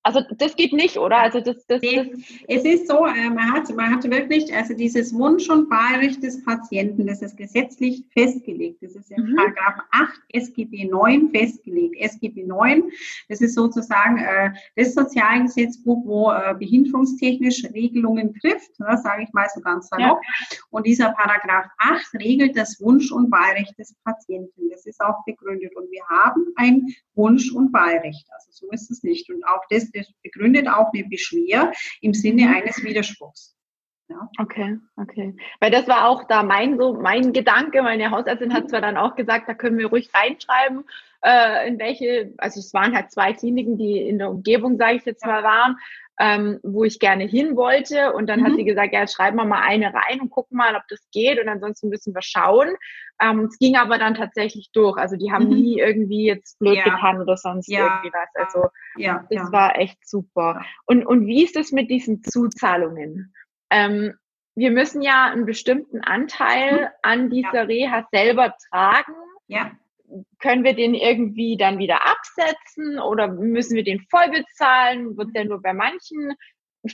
also 0.07 0.21
das 0.37 0.55
geht 0.55 0.71
nicht, 0.71 0.97
oder? 0.97 1.17
Also 1.17 1.41
das, 1.41 1.65
das, 1.67 1.81
nee, 1.81 2.09
das 2.47 2.63
es 2.63 2.63
ist 2.63 2.87
so, 2.87 3.05
äh, 3.05 3.29
man 3.29 3.51
hat, 3.51 3.69
man 3.75 3.93
hat 3.93 4.09
wirklich, 4.09 4.55
also 4.55 4.73
dieses 4.73 5.13
Wunsch- 5.13 5.49
und 5.49 5.69
Wahlrecht 5.69 6.23
des 6.23 6.45
Patienten, 6.45 7.07
das 7.07 7.21
ist 7.21 7.35
gesetzlich 7.35 8.05
festgelegt. 8.13 8.81
Das 8.81 8.95
ist 8.95 9.11
in 9.11 9.21
mhm. 9.21 9.35
Paragraph 9.35 9.83
8 9.91 10.11
SGB 10.29 10.85
9 10.85 11.31
festgelegt. 11.31 11.97
SGB 11.99 12.45
9, 12.45 12.83
das 13.27 13.41
ist 13.41 13.55
sozusagen 13.55 14.17
äh, 14.19 14.51
das 14.77 14.93
Sozialgesetzbuch, 14.93 16.05
wo 16.05 16.31
äh, 16.31 16.55
behinderungstechnisch 16.57 17.65
Regelungen 17.73 18.33
trifft, 18.39 18.79
ne, 18.79 18.97
sage 19.03 19.23
ich 19.23 19.33
mal 19.33 19.47
so 19.53 19.59
ganz 19.59 19.89
salopp. 19.89 20.21
Ja. 20.23 20.57
Und 20.69 20.85
dieser 20.87 21.11
Paragraph 21.11 21.65
8 21.79 22.13
regelt 22.13 22.55
das 22.55 22.79
Wunsch- 22.79 23.11
und 23.11 23.29
Wahlrecht 23.29 23.77
des 23.77 23.93
Patienten. 24.05 24.69
Das 24.69 24.85
ist 24.85 25.01
auch 25.01 25.25
begründet. 25.25 25.75
Und 25.75 25.91
wir 25.91 26.03
haben 26.07 26.45
ein 26.55 26.85
Wunsch- 27.13 27.51
und 27.51 27.73
Wahlrecht. 27.73 28.25
Also 28.31 28.51
so 28.51 28.71
ist 28.71 28.89
es 28.89 29.03
nicht. 29.03 29.29
Und 29.29 29.45
auch 29.45 29.61
das 29.69 29.91
das 29.96 29.96
begründet 30.23 30.67
auch 30.67 30.91
eine 30.93 31.05
Beschwer 31.05 31.71
im 32.01 32.13
Sinne 32.13 32.47
mhm. 32.47 32.55
eines 32.55 32.83
Widerspruchs. 32.83 33.55
Ja. 34.09 34.29
Okay, 34.39 34.77
okay. 34.95 35.35
Weil 35.59 35.69
das 35.69 35.87
war 35.87 36.07
auch 36.07 36.23
da 36.23 36.41
mein 36.41 36.77
so 36.77 36.93
mein 36.93 37.33
Gedanke. 37.33 37.83
Meine 37.83 38.09
Hausärztin 38.11 38.53
hat 38.53 38.65
mhm. 38.65 38.69
zwar 38.69 38.81
dann 38.81 38.97
auch 38.97 39.15
gesagt, 39.15 39.49
da 39.49 39.53
können 39.53 39.77
wir 39.77 39.87
ruhig 39.87 40.09
reinschreiben, 40.13 40.85
äh, 41.23 41.67
in 41.67 41.77
welche, 41.77 42.33
also 42.37 42.59
es 42.59 42.73
waren 42.73 42.95
halt 42.95 43.11
zwei 43.11 43.33
Kliniken, 43.33 43.77
die 43.77 43.99
in 43.99 44.19
der 44.19 44.29
Umgebung, 44.29 44.77
sage 44.77 44.95
ich 44.95 45.05
jetzt 45.05 45.25
mal, 45.25 45.43
waren, 45.43 45.77
ähm, 46.19 46.59
wo 46.63 46.83
ich 46.83 46.99
gerne 46.99 47.25
hin 47.25 47.55
wollte. 47.55 48.13
Und 48.13 48.27
dann 48.27 48.41
mhm. 48.41 48.45
hat 48.45 48.55
sie 48.55 48.63
gesagt, 48.63 48.93
ja, 48.93 49.07
schreiben 49.07 49.37
wir 49.37 49.45
mal 49.45 49.61
eine 49.61 49.93
rein 49.93 50.21
und 50.21 50.29
gucken 50.29 50.57
mal, 50.57 50.75
ob 50.75 50.83
das 50.89 50.99
geht. 51.11 51.39
Und 51.39 51.47
ansonsten 51.47 51.89
müssen 51.89 52.13
wir 52.13 52.21
schauen. 52.21 52.75
Ähm, 53.21 53.45
es 53.45 53.57
ging 53.59 53.75
aber 53.75 53.97
dann 53.97 54.15
tatsächlich 54.15 54.69
durch. 54.73 54.97
Also 54.97 55.15
die 55.15 55.31
haben 55.31 55.45
mhm. 55.45 55.55
nie 55.55 55.79
irgendwie 55.79 56.25
jetzt 56.25 56.59
blöd 56.59 56.77
ja. 56.77 56.83
getan 56.83 57.21
oder 57.21 57.37
sonst 57.37 57.67
ja. 57.67 57.85
irgendwie 57.85 58.11
was. 58.13 58.29
Also 58.45 58.67
ja, 58.97 59.25
das 59.29 59.51
war 59.51 59.77
echt 59.77 60.07
super. 60.07 60.63
Und, 60.85 61.05
und 61.05 61.27
wie 61.27 61.43
ist 61.43 61.55
es 61.55 61.71
mit 61.71 61.89
diesen 61.89 62.23
Zuzahlungen? 62.23 63.33
Ähm, 63.69 64.13
wir 64.55 64.71
müssen 64.71 65.03
ja 65.03 65.25
einen 65.25 65.45
bestimmten 65.45 66.01
Anteil 66.01 66.81
mhm. 66.81 66.87
an 67.03 67.29
dieser 67.29 67.67
Reha 67.67 68.07
selber 68.11 68.55
tragen. 68.69 69.13
Ja 69.47 69.71
können 70.39 70.63
wir 70.63 70.73
den 70.73 70.93
irgendwie 70.93 71.57
dann 71.57 71.79
wieder 71.79 72.05
absetzen 72.05 72.99
oder 72.99 73.27
müssen 73.27 73.75
wir 73.75 73.83
den 73.83 73.99
voll 74.09 74.29
bezahlen? 74.29 75.17
Wird 75.17 75.35
der 75.35 75.45
nur 75.45 75.61
bei 75.61 75.73
manchen 75.73 76.33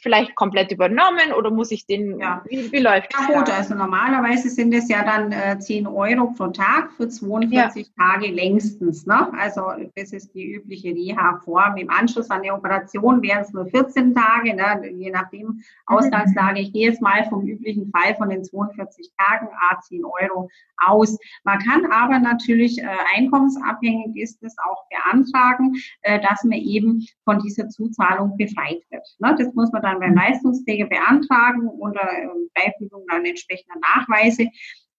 vielleicht 0.01 0.35
komplett 0.35 0.71
übernommen 0.71 1.33
oder 1.37 1.51
muss 1.51 1.71
ich 1.71 1.85
den, 1.85 2.19
ja. 2.19 2.43
wie, 2.47 2.71
wie 2.71 2.79
läuft 2.79 3.13
das? 3.13 3.27
Ja 3.27 3.39
gut, 3.39 3.49
also 3.49 3.75
normalerweise 3.75 4.49
sind 4.49 4.73
es 4.73 4.89
ja 4.89 5.03
dann 5.03 5.31
äh, 5.31 5.59
10 5.59 5.87
Euro 5.87 6.27
pro 6.35 6.47
Tag 6.47 6.91
für 6.93 7.07
42 7.07 7.87
ja. 7.87 8.05
Tage 8.05 8.27
längstens. 8.27 9.05
Ne? 9.05 9.31
Also 9.39 9.71
das 9.95 10.13
ist 10.13 10.33
die 10.33 10.53
übliche 10.53 10.89
Reha-Form. 10.89 11.77
Im 11.77 11.89
Anschluss 11.89 12.29
an 12.29 12.41
die 12.43 12.51
Operation 12.51 13.21
wären 13.21 13.41
es 13.41 13.53
nur 13.53 13.65
14 13.67 14.13
Tage, 14.13 14.55
ne? 14.55 14.89
je 14.89 15.11
nachdem 15.11 15.47
mhm. 15.47 15.63
Ausgangslage. 15.85 16.61
Ich 16.61 16.73
gehe 16.73 16.89
jetzt 16.89 17.01
mal 17.01 17.25
vom 17.29 17.45
üblichen 17.45 17.91
Fall 17.91 18.15
von 18.15 18.29
den 18.29 18.43
42 18.43 19.11
Tagen, 19.17 19.47
a 19.69 19.79
10 19.79 20.03
Euro 20.05 20.49
aus. 20.77 21.17
Man 21.43 21.59
kann 21.59 21.85
aber 21.91 22.19
natürlich 22.19 22.79
äh, 22.79 22.87
einkommensabhängig 23.15 24.15
ist 24.15 24.41
es 24.43 24.55
auch 24.59 24.85
beantragen, 24.89 25.73
äh, 26.01 26.19
dass 26.21 26.43
man 26.43 26.57
eben 26.57 27.05
von 27.23 27.39
dieser 27.39 27.69
Zuzahlung 27.69 28.37
befreit 28.37 28.81
wird. 28.89 29.07
Ne? 29.19 29.35
Das 29.37 29.53
muss 29.53 29.71
man 29.71 29.81
dann 29.83 29.99
beim 29.99 30.15
Leistungsträger 30.15 30.87
beantragen 30.87 31.67
unter 31.67 32.09
ähm, 32.11 32.49
Beifügung 32.53 33.05
dann 33.07 33.25
entsprechender 33.25 33.79
Nachweise. 33.79 34.47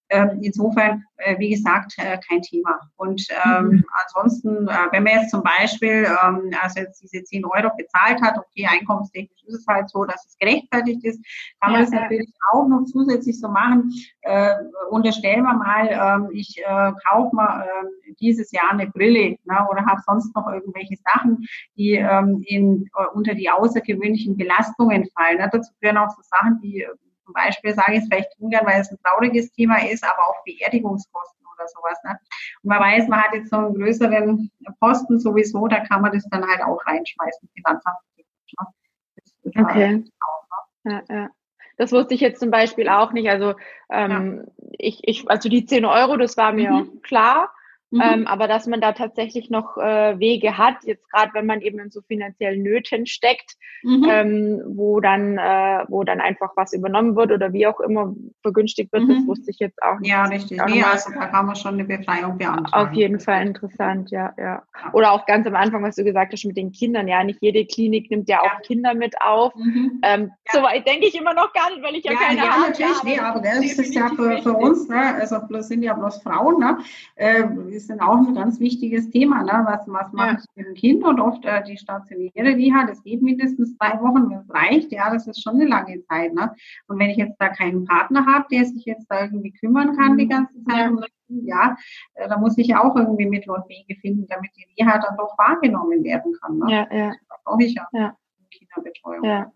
Ähm, 0.09 0.39
insofern, 0.41 1.03
äh, 1.17 1.37
wie 1.39 1.49
gesagt, 1.49 1.93
äh, 1.97 2.19
kein 2.27 2.41
Thema. 2.41 2.79
Und 2.95 3.25
ähm, 3.43 3.67
mhm. 3.67 3.85
ansonsten, 4.03 4.67
äh, 4.67 4.87
wenn 4.91 5.03
man 5.03 5.13
jetzt 5.13 5.31
zum 5.31 5.41
Beispiel, 5.41 6.05
ähm, 6.05 6.51
also 6.61 6.79
jetzt 6.81 7.01
diese 7.01 7.23
10 7.23 7.43
Euro 7.45 7.71
bezahlt 7.75 8.21
hat, 8.21 8.37
okay, 8.37 8.67
einkommenstechnisch 8.69 9.43
ist 9.47 9.61
es 9.61 9.67
halt 9.67 9.89
so, 9.89 10.05
dass 10.05 10.25
es 10.25 10.37
gerechtfertigt 10.37 11.03
ist, 11.03 11.23
kann 11.59 11.71
man 11.71 11.81
ja, 11.81 11.89
das 11.89 12.01
natürlich 12.01 12.31
auch 12.51 12.67
noch 12.67 12.85
zusätzlich 12.85 13.39
so 13.39 13.47
machen. 13.47 13.91
Äh, 14.21 14.53
unterstellen 14.91 15.43
wir 15.43 15.53
mal, 15.53 15.89
ähm, 15.89 16.29
ich 16.33 16.57
äh, 16.59 16.91
kaufe 17.07 17.35
mal 17.35 17.63
äh, 17.63 18.13
dieses 18.19 18.51
Jahr 18.51 18.71
eine 18.71 18.87
Brille 18.87 19.37
ne, 19.45 19.67
oder 19.71 19.85
habe 19.85 20.01
sonst 20.05 20.35
noch 20.35 20.47
irgendwelche 20.47 20.97
Sachen, 21.03 21.45
die 21.77 21.93
ähm, 21.93 22.43
in, 22.45 22.89
äh, 22.95 23.07
unter 23.13 23.33
die 23.33 23.49
außergewöhnlichen 23.49 24.37
Belastungen 24.37 25.09
fallen. 25.17 25.37
Ne? 25.39 25.49
Dazu 25.51 25.71
gehören 25.79 25.97
auch 25.97 26.09
so 26.09 26.21
Sachen, 26.21 26.59
die 26.61 26.85
zum 27.25 27.33
Beispiel 27.33 27.73
sage 27.73 27.93
ich 27.93 27.99
es 27.99 28.07
vielleicht 28.07 28.39
ungern, 28.39 28.65
weil 28.65 28.81
es 28.81 28.91
ein 28.91 28.99
trauriges 29.03 29.51
Thema 29.51 29.77
ist, 29.83 30.03
aber 30.03 30.27
auch 30.29 30.43
Beerdigungskosten 30.45 31.45
oder 31.55 31.67
sowas. 31.67 31.97
Ne? 32.03 32.17
Und 32.63 32.69
man 32.69 32.79
weiß, 32.79 33.07
man 33.07 33.21
hat 33.21 33.33
jetzt 33.33 33.49
so 33.49 33.57
einen 33.57 33.73
größeren 33.73 34.51
Posten 34.79 35.19
sowieso, 35.19 35.67
da 35.67 35.79
kann 35.81 36.01
man 36.01 36.11
das 36.11 36.27
dann 36.29 36.45
halt 36.47 36.61
auch 36.61 36.79
reinschmeißen, 36.85 37.49
finanzamtlich. 37.53 38.27
Ne? 38.59 39.63
Okay. 39.63 40.03
Auch, 40.19 40.65
ne? 40.83 41.03
ja, 41.09 41.15
ja. 41.15 41.29
Das 41.77 41.91
wusste 41.91 42.13
ich 42.13 42.21
jetzt 42.21 42.39
zum 42.39 42.51
Beispiel 42.51 42.87
auch 42.87 43.11
nicht. 43.11 43.29
Also 43.29 43.55
ähm, 43.89 44.45
ja. 44.45 44.69
ich, 44.77 45.01
ich, 45.03 45.29
also 45.29 45.49
die 45.49 45.65
10 45.65 45.83
Euro, 45.83 46.15
das 46.15 46.37
war 46.37 46.53
mir 46.53 46.71
mhm. 46.71 47.01
klar. 47.01 47.53
Mhm. 47.95 48.01
Ähm, 48.01 48.27
aber 48.27 48.47
dass 48.49 48.67
man 48.67 48.81
da 48.81 48.91
tatsächlich 48.91 49.49
noch 49.49 49.77
äh, 49.77 50.19
Wege 50.19 50.57
hat, 50.57 50.75
jetzt 50.83 51.09
gerade 51.09 51.33
wenn 51.33 51.45
man 51.45 51.61
eben 51.61 51.79
in 51.79 51.91
so 51.91 52.01
finanziellen 52.01 52.61
Nöten 52.61 53.05
steckt, 53.05 53.53
mhm. 53.83 54.05
ähm, 54.09 54.61
wo 54.67 54.99
dann, 54.99 55.37
äh, 55.37 55.85
wo 55.87 56.03
dann 56.03 56.19
einfach 56.19 56.51
was 56.57 56.73
übernommen 56.73 57.15
wird 57.15 57.31
oder 57.31 57.53
wie 57.53 57.67
auch 57.67 57.79
immer 57.79 58.13
vergünstigt 58.41 58.91
wird, 58.91 59.03
mhm. 59.03 59.07
das 59.09 59.27
wusste 59.27 59.51
ich 59.51 59.59
jetzt 59.59 59.81
auch 59.81 59.99
nicht. 59.99 60.09
Ja, 60.09 60.25
richtig. 60.25 60.61
Nee, 60.65 60.83
also 60.83 61.11
da 61.13 61.27
kann 61.27 61.45
man 61.45 61.55
schon 61.55 61.75
eine 61.75 61.85
Befreiung 61.85 62.37
beantragen. 62.37 62.89
Auf 62.89 62.93
jeden 62.93 63.19
Fall 63.21 63.47
interessant, 63.47 64.11
ja, 64.11 64.33
ja. 64.37 64.63
Oder 64.91 65.13
auch 65.13 65.25
ganz 65.25 65.47
am 65.47 65.55
Anfang, 65.55 65.81
was 65.83 65.95
du 65.95 66.03
gesagt 66.03 66.33
hast 66.33 66.43
mit 66.43 66.57
den 66.57 66.73
Kindern, 66.73 67.07
ja, 67.07 67.23
nicht 67.23 67.39
jede 67.41 67.65
Klinik 67.65 68.11
nimmt 68.11 68.27
ja, 68.27 68.41
ja. 68.43 68.51
auch 68.51 68.61
Kinder 68.63 68.93
mit 68.93 69.15
auf. 69.21 69.55
Mhm. 69.55 70.01
Ähm, 70.03 70.31
ja. 70.47 70.59
Soweit 70.59 70.85
denke 70.85 71.07
ich 71.07 71.15
immer 71.15 71.33
noch 71.33 71.53
gar 71.53 71.69
nicht, 71.69 71.81
weil 71.81 71.95
ich 71.95 72.03
ja, 72.03 72.11
ja 72.11 72.17
keine 72.17 72.37
ja, 72.37 72.49
habe. 72.49 72.71
Natürlich, 72.71 73.03
nee, 73.03 73.19
aber 73.19 73.39
das 73.39 73.59
ist 73.59 73.95
ja 73.95 74.09
für, 74.09 74.41
für 74.41 74.53
uns, 74.53 74.89
ne, 74.89 75.15
also 75.15 75.39
bloß 75.47 75.67
sind 75.69 75.83
ja 75.83 75.93
bloß 75.93 76.21
Frauen, 76.21 76.59
ne, 76.59 76.77
äh, 77.15 77.43
ist 77.85 77.89
dann 77.89 78.07
auch 78.07 78.17
ein 78.17 78.33
ganz 78.33 78.59
wichtiges 78.59 79.09
Thema, 79.09 79.43
ne, 79.43 79.63
was, 79.65 79.87
was 79.87 80.11
mache 80.11 80.37
ich 80.39 80.45
mit 80.55 80.65
dem 80.67 80.73
Kind 80.73 81.03
und 81.03 81.19
oft 81.19 81.45
äh, 81.45 81.63
die 81.63 81.77
stationäre 81.77 82.55
Reha, 82.55 82.85
das 82.87 83.03
geht 83.03 83.21
mindestens 83.21 83.77
drei 83.77 83.99
Wochen, 84.01 84.29
wenn 84.29 84.39
es 84.39 84.49
reicht, 84.49 84.91
ja, 84.91 85.11
das 85.11 85.27
ist 85.27 85.41
schon 85.43 85.55
eine 85.55 85.65
lange 85.65 86.01
Zeit, 86.01 86.33
ne. 86.33 86.53
Und 86.87 86.99
wenn 86.99 87.09
ich 87.09 87.17
jetzt 87.17 87.39
da 87.39 87.49
keinen 87.49 87.85
Partner 87.85 88.25
habe, 88.25 88.45
der 88.51 88.65
sich 88.65 88.85
jetzt 88.85 89.05
da 89.09 89.23
irgendwie 89.23 89.51
kümmern 89.51 89.95
kann 89.95 90.17
die 90.17 90.25
mhm. 90.25 90.29
ganze 90.29 90.63
Zeit, 90.63 90.91
ja, 91.27 91.75
äh, 92.15 92.27
da 92.27 92.37
muss 92.37 92.57
ich 92.57 92.75
auch 92.75 92.95
irgendwie 92.95 93.27
Mittel 93.27 93.51
und 93.51 93.69
Wege 93.69 93.95
finden, 93.99 94.25
damit 94.27 94.51
die 94.57 94.65
Reha 94.81 94.97
dann 94.97 95.17
doch 95.17 95.37
wahrgenommen 95.37 96.03
werden 96.03 96.33
kann. 96.41 96.57
Ne? 96.57 96.71
Ja, 96.71 96.87
ja. 96.91 97.09
Das 97.29 97.43
brauche 97.43 97.63
ich 97.63 97.75
ja, 97.75 97.87
ja. 97.93 98.17
Kinderbetreuung. 98.51 99.23
Ja. 99.23 99.51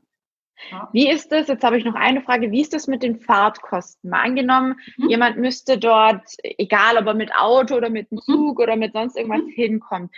Wie 0.92 1.10
ist 1.10 1.32
das, 1.32 1.48
jetzt 1.48 1.64
habe 1.64 1.78
ich 1.78 1.86
noch 1.86 1.96
eine 1.96 2.22
Frage, 2.22 2.52
wie 2.52 2.62
ist 2.62 2.74
das 2.74 2.88
mit 2.88 3.04
den 3.04 3.20
Fahrtkosten? 3.20 4.10
Mal 4.10 4.24
angenommen, 4.24 4.80
mhm. 4.98 5.10
jemand 5.10 5.38
müsste 5.38 5.78
dort, 5.78 6.24
egal 6.44 6.98
ob 6.98 7.06
er 7.08 7.14
mit 7.14 7.34
Auto 7.34 7.76
oder 7.76 7.90
mit 7.90 8.12
dem 8.12 8.16
mhm. 8.16 8.22
Zug 8.22 8.58
mhm. 8.58 8.64
oder 8.64 8.76
mit 8.76 8.94
sonst 8.94 9.18
irgendwas 9.18 9.44
mhm. 9.44 9.50
hinkommt, 9.50 10.12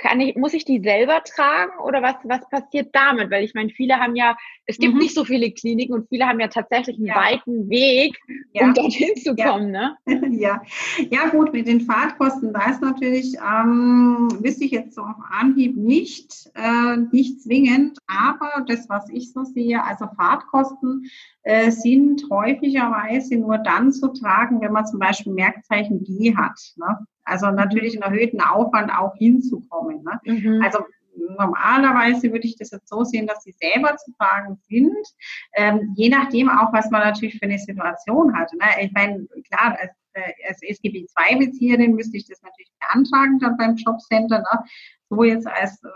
kann 0.00 0.20
ich, 0.20 0.34
muss 0.36 0.54
ich 0.54 0.64
die 0.64 0.80
selber 0.80 1.22
tragen 1.24 1.78
oder 1.84 2.02
was, 2.02 2.16
was 2.24 2.48
passiert 2.48 2.88
damit? 2.92 3.30
Weil 3.30 3.44
ich 3.44 3.54
meine, 3.54 3.70
viele 3.70 3.98
haben 3.98 4.16
ja, 4.16 4.36
es 4.66 4.78
gibt 4.78 4.94
mhm. 4.94 5.00
nicht 5.00 5.14
so 5.14 5.24
viele 5.24 5.50
Kliniken 5.50 5.94
und 5.94 6.08
viele 6.08 6.26
haben 6.26 6.40
ja 6.40 6.48
tatsächlich 6.48 6.96
einen 6.96 7.06
ja. 7.06 7.16
weiten 7.16 7.68
Weg, 7.68 8.18
ja. 8.52 8.64
um 8.64 8.74
dorthin 8.74 9.14
zu 9.16 9.36
kommen, 9.36 9.74
ja. 9.74 9.96
ne? 10.06 10.30
Ja. 10.40 10.62
ja, 11.10 11.28
gut, 11.28 11.52
mit 11.52 11.66
den 11.66 11.82
Fahrtkosten, 11.82 12.52
da 12.52 12.70
ist 12.70 12.80
natürlich, 12.80 13.34
ähm, 13.36 14.28
wüsste 14.40 14.64
ich 14.64 14.70
jetzt 14.70 14.94
so 14.94 15.02
auf 15.02 15.16
Anhieb 15.30 15.76
nicht, 15.76 16.50
äh, 16.54 16.96
nicht 17.12 17.42
zwingend, 17.42 17.98
aber 18.06 18.64
das, 18.66 18.88
was 18.88 19.08
ich 19.10 19.32
so 19.32 19.44
sehe, 19.44 19.84
also 19.84 20.06
Fahrtkosten 20.16 21.10
äh, 21.42 21.70
sind 21.70 22.24
häufigerweise 22.30 23.36
nur 23.36 23.58
dann 23.58 23.92
zu 23.92 24.08
tragen, 24.08 24.60
wenn 24.60 24.72
man 24.72 24.86
zum 24.86 24.98
Beispiel 24.98 25.32
Merkzeichen 25.32 26.04
G 26.04 26.34
hat. 26.36 26.58
Ne? 26.76 27.06
Also 27.30 27.50
natürlich 27.50 27.94
einen 27.94 28.12
erhöhten 28.12 28.40
Aufwand 28.40 28.90
auch 28.90 29.14
hinzukommen. 29.16 30.02
Ne? 30.02 30.20
Mhm. 30.24 30.62
Also 30.62 30.80
normalerweise 31.36 32.32
würde 32.32 32.46
ich 32.46 32.56
das 32.56 32.70
jetzt 32.70 32.88
so 32.88 33.04
sehen, 33.04 33.26
dass 33.26 33.44
sie 33.44 33.54
selber 33.60 33.96
zu 33.96 34.12
tragen 34.18 34.58
sind, 34.68 35.06
ähm, 35.54 35.94
je 35.96 36.08
nachdem 36.08 36.48
auch, 36.48 36.72
was 36.72 36.90
man 36.90 37.02
natürlich 37.02 37.38
für 37.38 37.44
eine 37.44 37.58
Situation 37.58 38.36
hat. 38.36 38.52
Ne? 38.54 38.84
Ich 38.84 38.92
meine, 38.92 39.26
klar, 39.48 39.76
als, 39.80 39.92
äh, 40.14 40.32
als 40.48 40.60
SGB-II-Bezieherin 40.62 41.94
müsste 41.94 42.16
ich 42.16 42.26
das 42.26 42.42
natürlich 42.42 42.72
beantragen 42.80 43.38
dann 43.38 43.56
beim 43.56 43.76
Jobcenter. 43.76 44.38
Ne? 44.38 44.64
So 45.08 45.22
jetzt 45.24 45.46
als 45.46 45.82
äh, 45.84 45.88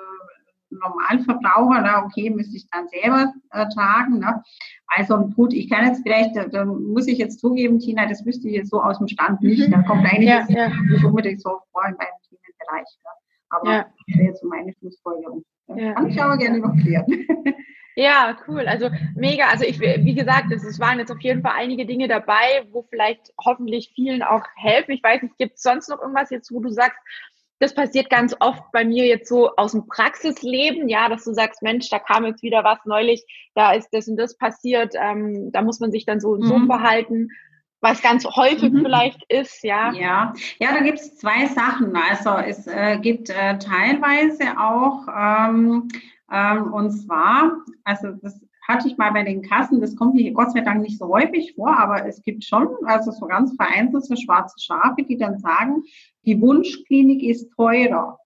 Normalverbraucher, 0.81 1.81
na, 1.81 2.05
okay, 2.05 2.31
müsste 2.31 2.57
ich 2.57 2.67
dann 2.71 2.89
selber 2.89 3.33
äh, 3.51 3.67
tragen. 3.69 4.19
Ne? 4.19 4.43
Also 4.87 5.19
gut, 5.29 5.53
ich 5.53 5.71
kann 5.71 5.87
jetzt 5.87 6.03
vielleicht, 6.03 6.37
da, 6.37 6.47
da, 6.47 6.65
muss 6.65 7.07
ich 7.07 7.19
jetzt 7.19 7.41
zugeben, 7.41 7.79
Tina, 7.79 8.07
das 8.07 8.25
wüsste 8.25 8.49
ich 8.49 8.55
jetzt 8.55 8.71
so 8.71 8.83
aus 8.83 8.99
dem 8.99 9.09
Stand 9.09 9.43
nicht. 9.43 9.69
Mhm. 9.69 9.73
Da 9.73 9.83
kommt 9.83 10.05
eigentlich 10.07 10.29
ja, 10.29 10.47
ja. 10.49 10.69
nicht 10.69 11.05
unbedingt 11.05 11.41
so 11.41 11.61
vor 11.73 11.85
in 11.87 11.97
meinem 11.97 12.19
Themenbereich. 12.29 12.89
Ne? 13.03 13.11
Aber 13.51 13.73
ja. 13.73 13.87
das 14.07 14.19
wäre 14.19 14.29
jetzt 14.29 14.41
so 14.41 14.49
meine 14.49 14.73
Schlussfolgerung. 14.79 15.45
Ja. 15.69 15.93
Kann 15.93 16.11
ich 16.11 16.21
aber 16.21 16.37
gerne 16.37 16.59
noch 16.59 16.77
klären. 16.77 17.07
Ja, 17.97 18.37
cool. 18.49 18.67
Also 18.67 18.91
mega. 19.15 19.47
Also 19.49 19.65
ich, 19.65 19.81
wie 19.81 20.15
gesagt, 20.15 20.51
es 20.51 20.81
waren 20.81 20.99
jetzt 20.99 21.13
auf 21.13 21.21
jeden 21.21 21.43
Fall 21.43 21.53
einige 21.55 21.87
Dinge 21.87 22.09
dabei, 22.09 22.67
wo 22.73 22.83
vielleicht 22.91 23.33
hoffentlich 23.45 23.93
vielen 23.95 24.23
auch 24.23 24.43
helfen. 24.57 24.93
Ich 24.93 25.03
weiß 25.03 25.23
nicht, 25.23 25.39
gibt 25.39 25.57
es 25.57 25.63
sonst 25.63 25.89
noch 25.89 26.01
irgendwas 26.01 26.31
jetzt, 26.31 26.53
wo 26.53 26.61
du 26.61 26.71
sagst, 26.71 26.99
das 27.61 27.75
passiert 27.75 28.11
ganz 28.11 28.35
oft 28.41 28.63
bei 28.73 28.85
mir 28.85 29.07
jetzt 29.07 29.29
so 29.29 29.55
aus 29.57 29.73
dem 29.73 29.87
Praxisleben, 29.87 30.89
ja, 30.89 31.09
dass 31.09 31.25
du 31.25 31.33
sagst, 31.33 31.63
Mensch, 31.63 31.89
da 31.89 31.99
kam 31.99 32.25
jetzt 32.25 32.43
wieder 32.43 32.65
was 32.65 32.79
neulich, 32.85 33.25
da 33.55 33.73
ist 33.73 33.89
das 33.93 34.09
und 34.09 34.17
das 34.17 34.37
passiert, 34.37 34.95
ähm, 35.01 35.51
da 35.53 35.63
muss 35.63 35.81
man 35.81 35.93
sich 35.93 36.05
dann 36.05 36.21
so 36.21 36.31
und 36.31 36.43
so 36.43 36.59
mhm. 36.59 36.67
verhalten, 36.67 37.29
was 37.81 38.03
ganz 38.03 38.25
häufig 38.25 38.73
mhm. 38.73 38.83
vielleicht 38.83 39.23
ist, 39.29 39.63
ja. 39.63 39.93
Ja, 39.93 40.33
ja, 40.59 40.73
da 40.73 40.81
gibt 40.81 40.99
es 40.99 41.17
zwei 41.17 41.47
Sachen. 41.47 41.95
Also 41.95 42.31
es 42.39 42.67
äh, 42.67 42.99
gibt 42.99 43.31
äh, 43.31 43.59
teilweise 43.59 44.59
auch, 44.59 45.07
ähm, 45.09 45.89
ähm, 46.33 46.73
und 46.73 46.91
zwar, 46.91 47.59
also 47.85 48.13
das 48.23 48.41
hatte 48.67 48.89
ich 48.89 48.97
mal 48.97 49.13
bei 49.13 49.23
den 49.23 49.43
Kassen, 49.43 49.81
das 49.81 49.95
kommt 49.97 50.17
hier 50.17 50.33
Gott 50.33 50.53
sei 50.53 50.61
Dank 50.61 50.83
nicht 50.83 50.99
so 50.99 51.09
häufig 51.09 51.55
vor, 51.55 51.77
aber 51.79 52.07
es 52.07 52.23
gibt 52.23 52.45
schon, 52.45 52.69
also 52.85 53.11
so 53.11 53.27
ganz 53.27 53.55
vereinzelt 53.57 54.05
so 54.05 54.17
schwarze 54.17 54.59
Schafe, 54.59 55.03
die 55.03 55.17
dann 55.17 55.39
sagen, 55.39 55.83
die 56.25 56.41
Wunschklinik 56.41 57.23
ist 57.23 57.51
teurer. 57.57 58.19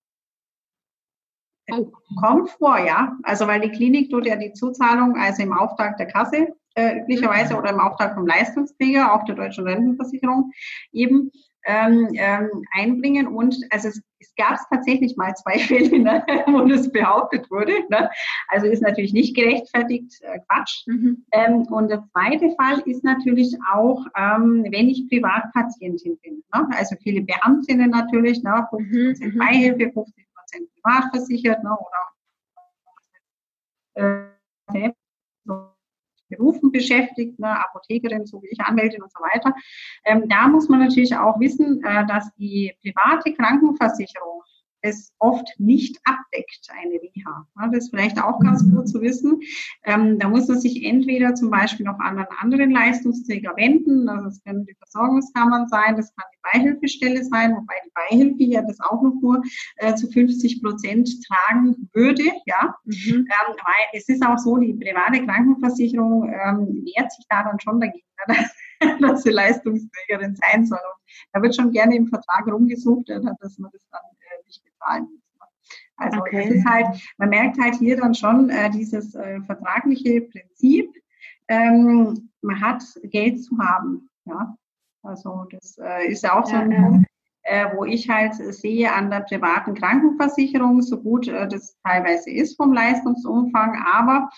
Kommt 2.21 2.51
vor, 2.51 2.79
ja. 2.79 3.17
Also 3.25 3.47
weil 3.47 3.61
die 3.61 3.71
Klinik 3.71 4.11
tut 4.11 4.27
ja 4.27 4.37
die 4.37 4.53
Zuzahlung, 4.53 5.17
also 5.17 5.43
im 5.43 5.53
Auftrag 5.53 5.99
der 5.99 6.07
Kasse 6.07 6.49
äh, 6.75 7.01
üblicherweise 7.01 7.57
oder 7.57 7.71
im 7.71 7.81
Auftrag 7.81 8.15
vom 8.15 8.27
Leistungsträger, 8.27 9.13
auch 9.13 9.25
der 9.25 9.35
deutschen 9.35 9.65
Rentenversicherung 9.67 10.53
eben 10.93 11.31
ähm, 11.67 12.09
ähm, 12.15 12.49
einbringen. 12.73 13.27
Und 13.27 13.57
also 13.71 13.89
es, 13.89 14.01
es 14.21 14.35
gab 14.37 14.55
es 14.55 14.67
tatsächlich 14.69 15.17
mal 15.17 15.35
zwei 15.35 15.59
Fälle, 15.59 15.99
ne, 15.99 16.25
wo 16.47 16.67
das 16.67 16.91
behauptet 16.91 17.51
wurde. 17.51 17.73
Ne? 17.89 18.11
Also 18.49 18.67
ist 18.67 18.83
natürlich 18.83 19.13
nicht 19.13 19.35
gerechtfertigt, 19.37 20.21
äh, 20.23 20.39
Quatsch. 20.49 20.87
Mhm. 20.87 21.25
Ähm, 21.33 21.63
und 21.71 21.89
der 21.89 22.05
zweite 22.13 22.55
Fall 22.57 22.81
ist 22.87 23.05
natürlich 23.05 23.57
auch, 23.73 24.05
ähm, 24.17 24.67
wenn 24.71 24.89
ich 24.89 25.09
Privatpatientin 25.09 26.19
bin. 26.19 26.43
Ne? 26.55 26.69
Also 26.77 26.97
viele 27.03 27.23
Beamtinnen 27.23 27.91
natürlich, 27.91 28.43
ne? 28.43 28.67
50% 28.71 29.25
mhm. 29.25 29.39
Beihilfe, 29.39 29.93
50 29.93 30.27
Prozent 30.35 30.69
privatversichert 30.75 31.63
ne? 31.63 31.77
oder 33.95 34.29
äh, 34.75 34.93
Berufen 36.29 36.71
beschäftigt, 36.73 37.39
ne, 37.39 37.49
Apothekerin, 37.49 38.27
so 38.27 38.43
wie 38.43 38.49
ich, 38.49 38.61
Anwältin 38.61 39.03
und 39.03 39.13
so 39.13 39.21
weiter. 39.21 39.55
Ähm, 40.05 40.29
da 40.29 40.49
muss 40.49 40.69
man 40.69 40.81
natürlich 40.81 41.17
auch 41.17 41.39
wissen, 41.41 41.83
äh, 41.85 42.07
dass 42.07 42.35
die 42.37 42.75
private 42.83 43.35
Krankenversicherung 43.35 44.43
es 44.81 45.13
oft 45.19 45.49
nicht 45.59 45.99
abdeckt, 46.05 46.69
eine 46.71 47.01
Reha. 47.01 47.47
Das 47.73 47.85
ist 47.85 47.91
vielleicht 47.91 48.23
auch 48.23 48.39
ganz 48.41 48.63
gut 48.71 48.89
zu 48.89 49.01
wissen. 49.01 49.41
Ähm, 49.85 50.19
da 50.19 50.29
muss 50.29 50.49
man 50.49 50.61
sich 50.61 50.85
entweder 50.85 51.35
zum 51.35 51.51
Beispiel 51.51 51.87
noch 51.87 51.99
an 51.99 52.19
einen 52.19 52.27
anderen 52.39 52.71
Leistungsträger 52.71 53.57
wenden, 53.57 54.09
also 54.09 54.27
das 54.27 54.43
können 54.45 54.67
die 54.67 54.75
Versorgungskammern 54.75 55.67
sein, 55.69 55.97
das 55.97 56.15
kann 56.15 56.27
die 56.33 56.39
Beihilfestelle 56.59 57.25
sein, 57.25 57.55
wobei 57.55 57.75
die 57.85 57.93
Beihilfe 57.95 58.45
ja 58.45 58.63
das 58.63 58.81
auch 58.81 59.03
noch 59.03 59.15
nur 59.21 59.43
äh, 59.77 59.95
zu 59.95 60.09
50 60.09 60.63
Prozent 60.63 61.11
tragen 61.27 61.89
würde. 61.93 62.25
Ja, 62.47 62.77
mhm. 62.85 62.95
ähm, 62.95 63.27
weil 63.27 63.87
es 63.93 64.09
ist 64.09 64.25
auch 64.25 64.39
so, 64.39 64.57
die 64.57 64.75
private 64.75 65.25
Krankenversicherung 65.25 66.25
ähm, 66.29 66.85
wehrt 66.85 67.13
sich 67.13 67.25
da 67.29 67.43
dann 67.43 67.61
schon 67.61 67.81
dagegen, 67.81 68.07
dass 69.01 69.23
sie 69.23 69.31
Leistungsträgerin 69.31 70.37
sein 70.37 70.65
soll. 70.67 70.79
Und 70.79 71.29
da 71.33 71.43
wird 71.43 71.57
schon 71.57 71.73
gerne 71.73 71.97
im 71.97 72.07
Vertrag 72.07 72.47
rumgesucht, 72.47 73.09
dass 73.09 73.59
man 73.59 73.71
das 73.73 73.87
dann 73.91 74.03
zahlen 74.79 75.09
Also 75.97 76.21
okay. 76.21 76.49
das 76.49 76.57
ist 76.57 76.65
halt, 76.65 76.87
man 77.19 77.31
merkt 77.31 77.59
halt 77.59 77.77
hier 77.77 77.97
dann 77.97 78.15
schon 78.15 78.51
äh, 78.51 78.71
dieses 78.71 79.15
äh, 79.15 79.41
vertragliche 79.43 80.23
Prinzip, 80.23 80.91
ähm, 81.49 82.31
man 82.43 82.61
hat 82.61 82.83
Geld 83.05 83.43
zu 83.43 83.59
haben. 83.59 84.09
Ja, 84.25 84.57
also 85.03 85.47
das 85.51 85.79
äh, 85.79 86.09
ist 86.09 86.23
ja 86.23 86.39
auch 86.39 86.47
so 86.47 86.57
ein 86.57 86.71
ja, 86.71 86.83
Punkt, 86.83 87.09
äh, 87.43 87.67
wo 87.75 87.85
ich 87.85 88.09
halt 88.09 88.35
sehe 88.35 88.93
an 88.93 89.11
der 89.11 89.21
privaten 89.21 89.75
Krankenversicherung, 89.75 90.83
so 90.83 91.01
gut 91.01 91.29
äh, 91.29 91.49
das 91.49 91.77
teilweise 91.83 92.31
ist 92.31 92.57
vom 92.57 92.73
Leistungsumfang, 92.73 93.83
aber 93.91 94.29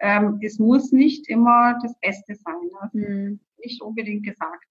ähm, 0.00 0.40
es 0.42 0.58
muss 0.58 0.92
nicht 0.92 1.28
immer 1.28 1.78
das 1.82 1.98
Beste 2.00 2.34
sein. 2.34 2.70
Also 2.80 2.98
mhm. 2.98 3.40
Nicht 3.58 3.80
unbedingt 3.80 4.24
gesagt. 4.24 4.66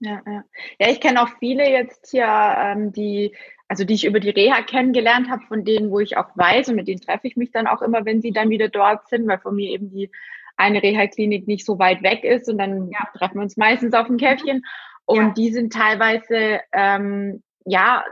Ja, 0.00 0.20
ja. 0.26 0.44
ja 0.78 0.88
ich 0.88 1.00
kenne 1.00 1.22
auch 1.22 1.28
viele 1.38 1.70
jetzt 1.70 2.10
hier, 2.10 2.26
ähm, 2.26 2.92
die 2.92 3.34
also 3.68 3.84
die 3.84 3.94
ich 3.94 4.04
über 4.04 4.20
die 4.20 4.30
Reha 4.30 4.62
kennengelernt 4.62 5.30
habe, 5.30 5.42
von 5.48 5.64
denen, 5.64 5.90
wo 5.90 6.00
ich 6.00 6.16
auch 6.16 6.28
weiß, 6.34 6.68
und 6.68 6.76
mit 6.76 6.88
denen 6.88 7.00
treffe 7.00 7.26
ich 7.26 7.36
mich 7.36 7.50
dann 7.50 7.66
auch 7.66 7.82
immer, 7.82 8.04
wenn 8.04 8.20
sie 8.20 8.32
dann 8.32 8.50
wieder 8.50 8.68
dort 8.68 9.08
sind, 9.08 9.26
weil 9.26 9.38
von 9.38 9.54
mir 9.54 9.70
eben 9.70 9.90
die 9.90 10.10
eine 10.56 10.82
Reha-Klinik 10.82 11.48
nicht 11.48 11.64
so 11.64 11.78
weit 11.78 12.02
weg 12.02 12.22
ist 12.24 12.48
und 12.48 12.58
dann 12.58 12.90
ja. 12.90 13.00
treffen 13.16 13.36
wir 13.36 13.42
uns 13.42 13.56
meistens 13.56 13.94
auf 13.94 14.08
ein 14.08 14.18
Käffchen. 14.18 14.62
Und 15.04 15.26
ja. 15.26 15.30
die 15.30 15.52
sind 15.52 15.72
teilweise, 15.72 16.60
ähm, 16.72 17.42
ja, 17.64 18.04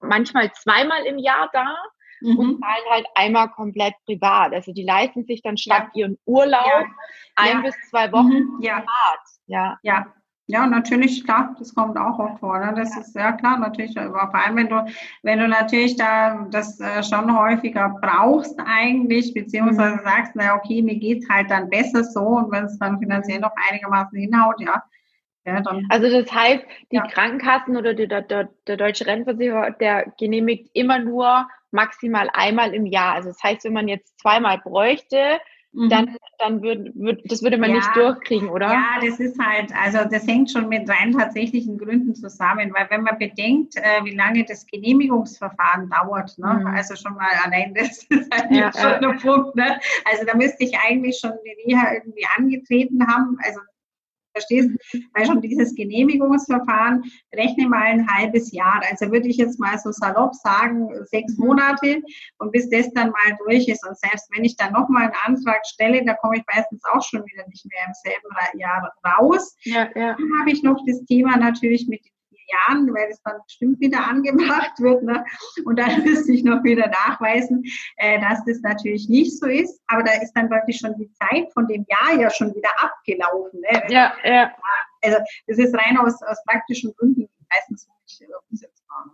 manchmal 0.00 0.52
zweimal 0.52 1.04
im 1.04 1.18
Jahr 1.18 1.50
da 1.52 1.76
mhm. 2.20 2.38
und 2.38 2.60
zahlen 2.60 2.84
halt 2.90 3.06
einmal 3.14 3.50
komplett 3.50 3.94
privat. 4.06 4.52
Also 4.52 4.72
die 4.72 4.84
leisten 4.84 5.24
sich 5.24 5.42
dann 5.42 5.56
statt 5.56 5.88
ja. 5.94 6.04
ihren 6.06 6.18
Urlaub 6.26 6.84
ein 7.34 7.62
bis 7.62 7.74
zwei 7.90 8.12
Wochen 8.12 8.56
mhm. 8.56 8.58
ja. 8.60 8.76
privat. 8.76 9.20
Ja. 9.46 9.78
ja. 9.82 10.14
Ja, 10.46 10.66
natürlich, 10.66 11.24
klar, 11.24 11.56
das 11.58 11.74
kommt 11.74 11.96
auch 11.96 12.18
oft 12.18 12.38
vor. 12.40 12.58
Ne? 12.58 12.74
Das 12.76 12.94
ja. 12.94 13.00
ist 13.00 13.14
ja 13.14 13.32
klar, 13.32 13.58
natürlich, 13.58 13.98
aber 13.98 14.30
vor 14.30 14.34
allem, 14.34 14.56
wenn 14.56 14.68
du, 14.68 14.84
wenn 15.22 15.38
du 15.38 15.48
natürlich 15.48 15.96
da 15.96 16.46
das 16.50 16.78
äh, 16.80 17.02
schon 17.02 17.34
häufiger 17.34 17.96
brauchst 18.00 18.58
eigentlich, 18.66 19.32
beziehungsweise 19.32 19.96
mhm. 19.96 20.04
sagst, 20.04 20.32
na 20.34 20.54
okay, 20.54 20.82
mir 20.82 20.96
geht's 20.96 21.26
halt 21.30 21.50
dann 21.50 21.70
besser 21.70 22.04
so 22.04 22.20
und 22.20 22.52
wenn 22.52 22.64
es 22.64 22.78
dann 22.78 22.98
finanziell 22.98 23.40
noch 23.40 23.52
einigermaßen 23.70 24.18
hinhaut, 24.18 24.60
ja. 24.60 24.82
ja 25.46 25.62
dann, 25.62 25.86
also 25.88 26.10
das 26.10 26.30
heißt, 26.30 26.62
die 26.92 26.96
ja. 26.96 27.06
Krankenkassen 27.06 27.78
oder 27.78 27.94
die, 27.94 28.06
der, 28.06 28.20
der, 28.20 28.50
der 28.66 28.76
deutsche 28.76 29.06
Rentenversicherer, 29.06 29.70
der 29.70 30.12
genehmigt 30.18 30.68
immer 30.74 30.98
nur 30.98 31.48
maximal 31.70 32.28
einmal 32.34 32.74
im 32.74 32.84
Jahr. 32.84 33.14
Also 33.14 33.30
das 33.30 33.42
heißt, 33.42 33.64
wenn 33.64 33.72
man 33.72 33.88
jetzt 33.88 34.20
zweimal 34.20 34.58
bräuchte, 34.58 35.40
Mhm. 35.74 35.88
dann, 35.88 36.16
dann 36.38 36.62
würde, 36.62 36.92
würd, 36.94 37.22
das 37.24 37.42
würde 37.42 37.58
man 37.58 37.70
ja, 37.70 37.76
nicht 37.76 37.96
durchkriegen, 37.96 38.48
oder? 38.48 38.68
Ja, 38.68 39.00
das 39.04 39.18
ist 39.18 39.38
halt, 39.38 39.72
also 39.74 40.08
das 40.08 40.26
hängt 40.26 40.50
schon 40.50 40.68
mit 40.68 40.88
rein 40.88 41.12
tatsächlichen 41.12 41.78
Gründen 41.78 42.14
zusammen, 42.14 42.72
weil 42.72 42.86
wenn 42.90 43.02
man 43.02 43.18
bedenkt, 43.18 43.76
äh, 43.76 44.04
wie 44.04 44.14
lange 44.14 44.44
das 44.44 44.66
Genehmigungsverfahren 44.66 45.90
dauert, 45.90 46.38
ne? 46.38 46.60
Mhm. 46.60 46.66
also 46.68 46.94
schon 46.94 47.14
mal 47.14 47.28
allein 47.44 47.74
das 47.74 48.04
ist 48.08 48.32
halt 48.32 48.50
ja, 48.52 48.72
schon 48.72 49.02
ja. 49.02 49.10
ein 49.10 49.18
Punkt, 49.18 49.56
ne? 49.56 49.80
also 50.04 50.24
da 50.24 50.36
müsste 50.36 50.64
ich 50.64 50.78
eigentlich 50.78 51.18
schon 51.18 51.32
die 51.44 51.72
Reha 51.72 51.94
irgendwie 51.94 52.24
angetreten 52.36 53.04
haben, 53.06 53.36
also 53.42 53.60
Verstehst 54.34 54.70
du? 54.70 54.98
Weil 55.14 55.26
schon 55.26 55.40
dieses 55.40 55.74
Genehmigungsverfahren, 55.74 57.04
rechne 57.34 57.68
mal 57.68 57.84
ein 57.84 58.08
halbes 58.08 58.52
Jahr. 58.52 58.82
Also 58.90 59.12
würde 59.12 59.28
ich 59.28 59.36
jetzt 59.36 59.60
mal 59.60 59.78
so 59.78 59.92
salopp 59.92 60.34
sagen, 60.34 60.88
sechs 61.04 61.38
mhm. 61.38 61.46
Monate 61.46 62.02
und 62.38 62.50
bis 62.50 62.68
das 62.68 62.92
dann 62.92 63.10
mal 63.10 63.38
durch 63.46 63.68
ist. 63.68 63.86
Und 63.86 63.96
selbst 63.96 64.28
wenn 64.34 64.44
ich 64.44 64.56
dann 64.56 64.72
nochmal 64.72 65.04
einen 65.04 65.36
Antrag 65.36 65.64
stelle, 65.66 66.04
da 66.04 66.14
komme 66.14 66.38
ich 66.38 66.42
meistens 66.52 66.82
auch 66.92 67.02
schon 67.02 67.24
wieder 67.24 67.46
nicht 67.48 67.64
mehr 67.66 67.86
im 67.86 67.94
selben 67.94 68.60
Jahr 68.60 68.92
raus. 69.06 69.56
Ja, 69.62 69.88
ja. 69.94 70.16
Dann 70.18 70.40
habe 70.40 70.50
ich 70.50 70.62
noch 70.62 70.82
das 70.86 71.04
Thema 71.04 71.36
natürlich 71.36 71.86
mit 71.88 72.00
Jahren, 72.48 72.92
weil 72.94 73.08
es 73.10 73.20
dann 73.22 73.36
bestimmt 73.46 73.80
wieder 73.80 74.06
angebracht 74.06 74.78
wird. 74.78 75.02
Ne? 75.02 75.24
Und 75.64 75.78
dann 75.78 76.04
müsste 76.04 76.32
ich 76.32 76.44
noch 76.44 76.62
wieder 76.64 76.88
nachweisen, 76.88 77.64
äh, 77.96 78.20
dass 78.20 78.44
das 78.44 78.60
natürlich 78.60 79.08
nicht 79.08 79.38
so 79.38 79.46
ist. 79.46 79.80
Aber 79.86 80.02
da 80.02 80.12
ist 80.22 80.32
dann 80.32 80.50
wirklich 80.50 80.78
schon 80.78 80.96
die 80.96 81.10
Zeit 81.12 81.52
von 81.52 81.66
dem 81.68 81.84
Jahr 81.88 82.18
ja 82.18 82.30
schon 82.30 82.54
wieder 82.54 82.70
abgelaufen. 82.78 83.60
Ne? 83.60 83.82
Ja, 83.88 84.14
ja. 84.24 84.52
Also 85.02 85.18
das 85.46 85.58
ist 85.58 85.74
rein 85.74 85.98
aus, 85.98 86.22
aus 86.22 86.42
praktischen 86.44 86.94
Gründen 86.96 87.28
meistens 87.50 87.88
nicht 88.06 88.22
äh, 88.22 88.32
umsetzbar. 88.50 89.04
Ne? 89.06 89.12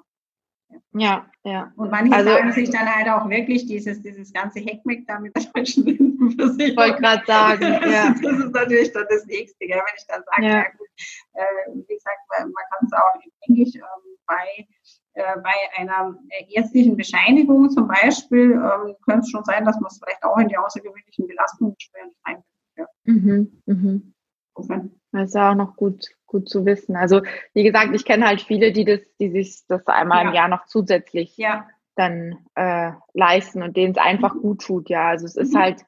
Ja, 0.93 1.31
ja. 1.45 1.73
Und 1.77 1.91
manche 1.91 2.15
also, 2.15 2.31
sagen 2.31 2.53
sich 2.53 2.71
dann 2.71 2.93
halt 2.93 3.09
auch 3.09 3.29
wirklich 3.29 3.67
dieses, 3.67 4.03
dieses 4.03 4.33
ganze 4.33 4.61
Heckmeck 4.61 5.07
da 5.07 5.19
mit 5.19 5.37
der 5.37 5.45
deutschen 5.53 5.85
Rentenversicherung. 5.85 6.61
Ich 6.61 6.77
wollte 6.77 7.01
gerade 7.01 7.27
sagen, 7.27 7.63
ja. 7.91 8.11
Das 8.11 8.39
ist 8.39 8.53
natürlich 8.53 8.93
dann 8.93 9.07
das 9.09 9.27
Nächste, 9.27 9.67
gell? 9.67 9.77
wenn 9.77 9.95
ich 9.97 10.07
dann 10.07 10.23
sage, 10.25 10.47
ja. 10.47 10.53
ja 10.59 10.65
gut, 10.77 10.89
äh, 11.35 11.45
wie 11.73 11.95
gesagt, 11.95 12.19
man 12.29 12.53
kann 12.53 12.87
es 12.87 12.93
auch 12.93 13.15
in 13.23 13.31
Englisch 13.49 13.75
ähm, 13.75 14.17
bei, 14.27 14.67
äh, 15.15 15.37
bei 15.41 15.53
einer 15.77 16.17
ärztlichen 16.49 16.97
Bescheinigung 16.97 17.71
zum 17.71 17.89
Beispiel, 17.89 18.53
ähm, 18.53 18.97
könnte 19.05 19.21
es 19.21 19.31
schon 19.31 19.45
sein, 19.45 19.65
dass 19.65 19.81
man 19.81 19.89
es 19.91 20.01
vielleicht 20.03 20.23
auch 20.25 20.39
in 20.39 20.49
die 20.49 20.57
außergewöhnlichen 20.57 21.27
Belastungen 21.27 21.75
schwer 21.79 22.05
einbringt. 22.23 22.47
Ja. 22.77 22.87
Mhm, 23.05 23.63
mhm. 23.67 24.15
Okay. 24.55 24.91
Das 25.13 25.29
ist 25.29 25.35
ja 25.35 25.51
auch 25.51 25.57
noch 25.57 25.77
gut, 25.77 26.07
gut 26.27 26.49
zu 26.49 26.65
wissen. 26.65 26.97
Also 26.97 27.23
wie 27.53 27.65
gesagt, 27.65 27.95
ich 27.95 28.05
kenne 28.05 28.27
halt 28.27 28.43
viele, 28.43 28.73
die 28.73 28.85
das, 28.85 29.01
die 29.19 29.31
sich 29.31 29.65
das 29.67 29.87
einmal 29.87 30.25
ja. 30.25 30.29
im 30.29 30.35
Jahr 30.35 30.49
noch 30.49 30.67
zusätzlich 30.67 31.37
ja. 31.37 31.69
dann 31.97 32.39
äh, 32.55 32.93
leisten 33.13 33.63
und 33.63 33.77
denen 33.77 33.93
es 33.93 33.99
einfach 33.99 34.35
mhm. 34.35 34.41
gut 34.41 34.63
tut. 34.63 34.89
Ja, 34.89 35.09
also 35.09 35.27
es 35.27 35.37
ist 35.37 35.55
mhm. 35.55 35.59
halt, 35.59 35.85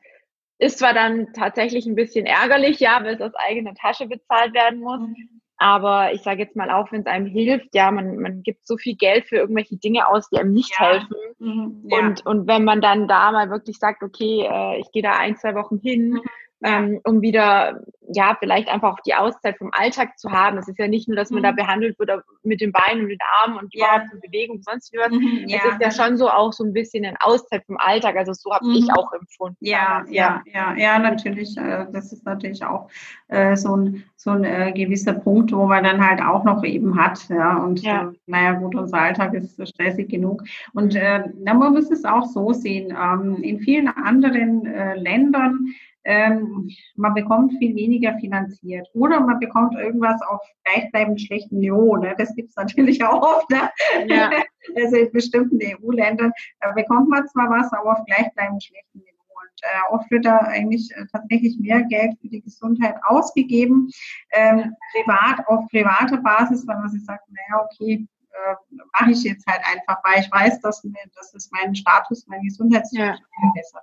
ist 0.63 0.79
zwar 0.79 0.95
dann 0.95 1.33
tatsächlich 1.33 1.87
ein 1.87 1.97
bisschen 1.97 2.25
ärgerlich, 2.25 2.79
ja, 2.79 3.01
weil 3.03 3.15
es 3.15 3.21
aus 3.21 3.35
eigener 3.35 3.75
Tasche 3.75 4.07
bezahlt 4.07 4.55
werden 4.55 4.81
muss. 4.81 5.01
Mhm. 5.01 5.41
Aber 5.57 6.13
ich 6.13 6.23
sage 6.23 6.43
jetzt 6.43 6.57
mal 6.57 6.71
auch, 6.71 6.91
wenn 6.91 7.03
es 7.03 7.07
einem 7.07 7.27
hilft, 7.27 7.75
ja, 7.75 7.91
man, 7.91 8.17
man 8.19 8.43
gibt 8.43 8.67
so 8.67 8.77
viel 8.77 8.97
Geld 8.97 9.27
für 9.27 9.37
irgendwelche 9.37 9.77
Dinge 9.77 10.09
aus, 10.09 10.29
die 10.29 10.39
einem 10.39 10.53
nicht 10.53 10.73
ja. 10.79 10.87
helfen. 10.87 11.17
Mhm, 11.39 11.85
ja. 11.89 11.99
Und, 11.99 12.27
und 12.27 12.47
wenn 12.47 12.65
man 12.65 12.81
dann 12.81 13.07
da 13.07 13.31
mal 13.33 13.51
wirklich 13.51 13.79
sagt, 13.79 14.03
okay, 14.03 14.49
äh, 14.49 14.81
ich 14.81 14.91
gehe 14.93 15.03
da 15.03 15.13
ein, 15.19 15.37
zwei 15.37 15.55
Wochen 15.55 15.79
hin, 15.79 16.11
mhm 16.11 16.21
ähm, 16.65 17.01
um 17.05 17.23
wieder, 17.23 17.83
ja, 18.13 18.37
vielleicht 18.39 18.69
einfach 18.69 18.93
auch 18.93 19.01
die 19.01 19.15
Auszeit 19.15 19.59
vom 19.59 19.71
Alltag 19.73 20.19
zu 20.19 20.31
haben. 20.31 20.59
Es 20.59 20.69
ist 20.69 20.79
ja 20.79 20.87
nicht 20.87 21.09
nur, 21.09 21.17
dass 21.17 21.31
man 21.31 21.41
mhm. 21.41 21.45
da 21.45 21.53
behandelt 21.53 21.99
wird 21.99 22.11
mit 22.43 22.61
den 22.61 22.73
Beinen 22.73 23.03
und 23.03 23.09
den 23.09 23.19
Armen 23.43 23.59
und 23.59 23.75
ja. 23.75 23.87
überhaupt 23.87 24.21
Bewegung 24.23 24.57
und 24.57 24.65
sonst 24.65 24.93
was. 24.97 25.11
Mhm, 25.11 25.45
ja. 25.47 25.59
Es 25.59 25.73
ist 25.73 25.81
ja 25.81 25.91
schon 25.91 26.17
so 26.17 26.29
auch 26.29 26.53
so 26.53 26.65
ein 26.65 26.73
bisschen 26.73 27.05
eine 27.05 27.17
Auszeit 27.21 27.65
vom 27.67 27.77
Alltag. 27.79 28.17
Also 28.17 28.33
so 28.33 28.53
habe 28.53 28.67
mhm. 28.67 28.75
ich 28.75 28.93
auch 28.93 29.13
empfunden. 29.13 29.57
Ja, 29.61 30.05
ja, 30.09 30.43
ja, 30.53 30.75
ja, 30.77 30.99
natürlich. 30.99 31.57
Äh, 31.57 31.87
das 31.93 32.13
ist 32.13 32.25
natürlich 32.25 32.65
auch 32.65 32.89
äh, 33.29 33.57
so 33.57 33.77
ein, 33.77 34.05
so 34.17 34.31
ein 34.31 34.45
äh, 34.45 34.73
gewisser 34.73 35.15
Punkt, 35.15 35.53
wo 35.53 35.67
man 35.67 35.85
dann 35.85 36.07
halt 36.07 36.21
auch 36.21 36.45
noch 36.45 36.63
eben 36.65 36.97
hat. 37.03 37.29
Ja, 37.29 37.57
und 37.57 37.83
ja. 37.83 38.13
Naja, 38.27 38.53
gut, 38.53 38.75
unser 38.75 38.99
Alltag 38.99 39.35
ist 39.35 39.61
stressig 39.69 40.09
genug. 40.09 40.43
Und 40.75 40.95
na, 40.95 41.55
man 41.55 41.73
muss 41.73 41.91
es 41.91 42.05
auch 42.05 42.25
so 42.27 42.53
sehen. 42.53 42.97
Ähm, 42.97 43.43
in 43.43 43.59
vielen 43.59 43.89
anderen 43.89 44.63
Ländern 44.97 45.75
ähm, 46.05 46.71
man 46.97 47.15
bekommt 47.15 47.53
viel 47.59 47.75
weniger 47.75 48.19
finanziert. 48.19 48.89
Oder 48.95 49.21
man 49.21 49.39
bekommt 49.39 49.75
irgendwas 49.75 50.21
auf 50.23 50.41
gleichbleibend 50.65 51.21
schlechten 51.21 51.59
Niveau. 51.59 51.97
Ne? 51.97 52.15
Das 52.19 52.35
gibt's 52.35 52.57
natürlich 52.57 53.05
auch 53.05 53.23
oft. 53.23 53.51
Ne? 53.51 53.71
Ja. 54.07 54.31
Also 54.77 54.95
in 54.95 55.11
bestimmten 55.11 55.59
EU-Ländern 55.61 56.31
bekommt 56.77 57.09
man 57.09 57.27
zwar 57.27 57.51
was, 57.51 57.73
aber 57.73 57.99
auf 57.99 58.07
gleichbleibend 58.07 58.63
schlechten 58.63 59.01
Niveau. 59.01 59.11
Und 59.43 59.61
äh, 59.63 59.93
oft 59.93 60.09
wird 60.09 60.25
da 60.25 60.39
eigentlich 60.39 60.89
äh, 60.95 61.05
tatsächlich 61.11 61.59
mehr 61.59 61.83
Geld 61.83 62.17
für 62.21 62.29
die 62.29 62.41
Gesundheit 62.41 62.95
ausgegeben, 63.05 63.91
ähm, 64.31 64.77
privat, 64.93 65.45
auf 65.49 65.67
privater 65.69 66.19
Basis, 66.19 66.65
weil 66.69 66.79
man 66.79 66.91
sich 66.91 67.05
sagt, 67.05 67.25
naja, 67.29 67.65
okay, 67.65 68.07
äh, 68.31 68.55
mache 69.01 69.11
ich 69.11 69.25
jetzt 69.25 69.45
halt 69.49 69.63
einfach, 69.67 70.03
weil 70.05 70.21
ich 70.21 70.31
weiß, 70.31 70.61
dass 70.61 70.85
mir, 70.85 70.95
das 71.17 71.35
ist 71.35 71.53
mein 71.53 71.75
Status, 71.75 72.25
mein 72.29 72.43
Gesundheitszustand 72.43 73.19
ja. 73.19 73.41
verbessert. 73.41 73.83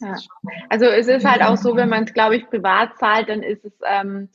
Ja. 0.00 0.16
Also 0.68 0.86
es 0.86 1.08
ist 1.08 1.24
halt 1.24 1.42
auch 1.42 1.56
so, 1.56 1.76
wenn 1.76 1.88
man 1.88 2.04
es, 2.04 2.14
glaube 2.14 2.36
ich, 2.36 2.46
privat 2.46 2.96
zahlt, 2.98 3.28
dann 3.28 3.42
ist 3.42 3.64
es 3.64 3.72
ähm, 3.84 4.28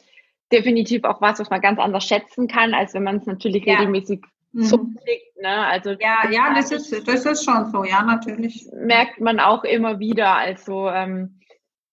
definitiv 0.51 1.03
auch 1.03 1.21
was, 1.21 1.39
was 1.39 1.49
man 1.49 1.61
ganz 1.61 1.79
anders 1.79 2.05
schätzen 2.05 2.47
kann, 2.47 2.73
als 2.73 2.93
wenn 2.93 3.03
man 3.03 3.17
es 3.17 3.25
natürlich 3.25 3.65
ja. 3.65 3.75
regelmäßig 3.75 4.21
mhm. 4.51 4.63
zuklickt. 4.63 5.37
Ne? 5.41 5.65
Also 5.67 5.91
ja, 5.91 6.29
ja, 6.29 6.53
das 6.53 6.71
ist, 6.71 7.07
das 7.07 7.25
ist 7.25 7.45
schon 7.45 7.71
so, 7.71 7.83
ja, 7.83 8.03
natürlich. 8.03 8.67
Merkt 8.73 9.21
man 9.21 9.39
auch 9.39 9.63
immer 9.63 9.99
wieder. 9.99 10.35
Also 10.35 10.89
ähm, 10.89 11.39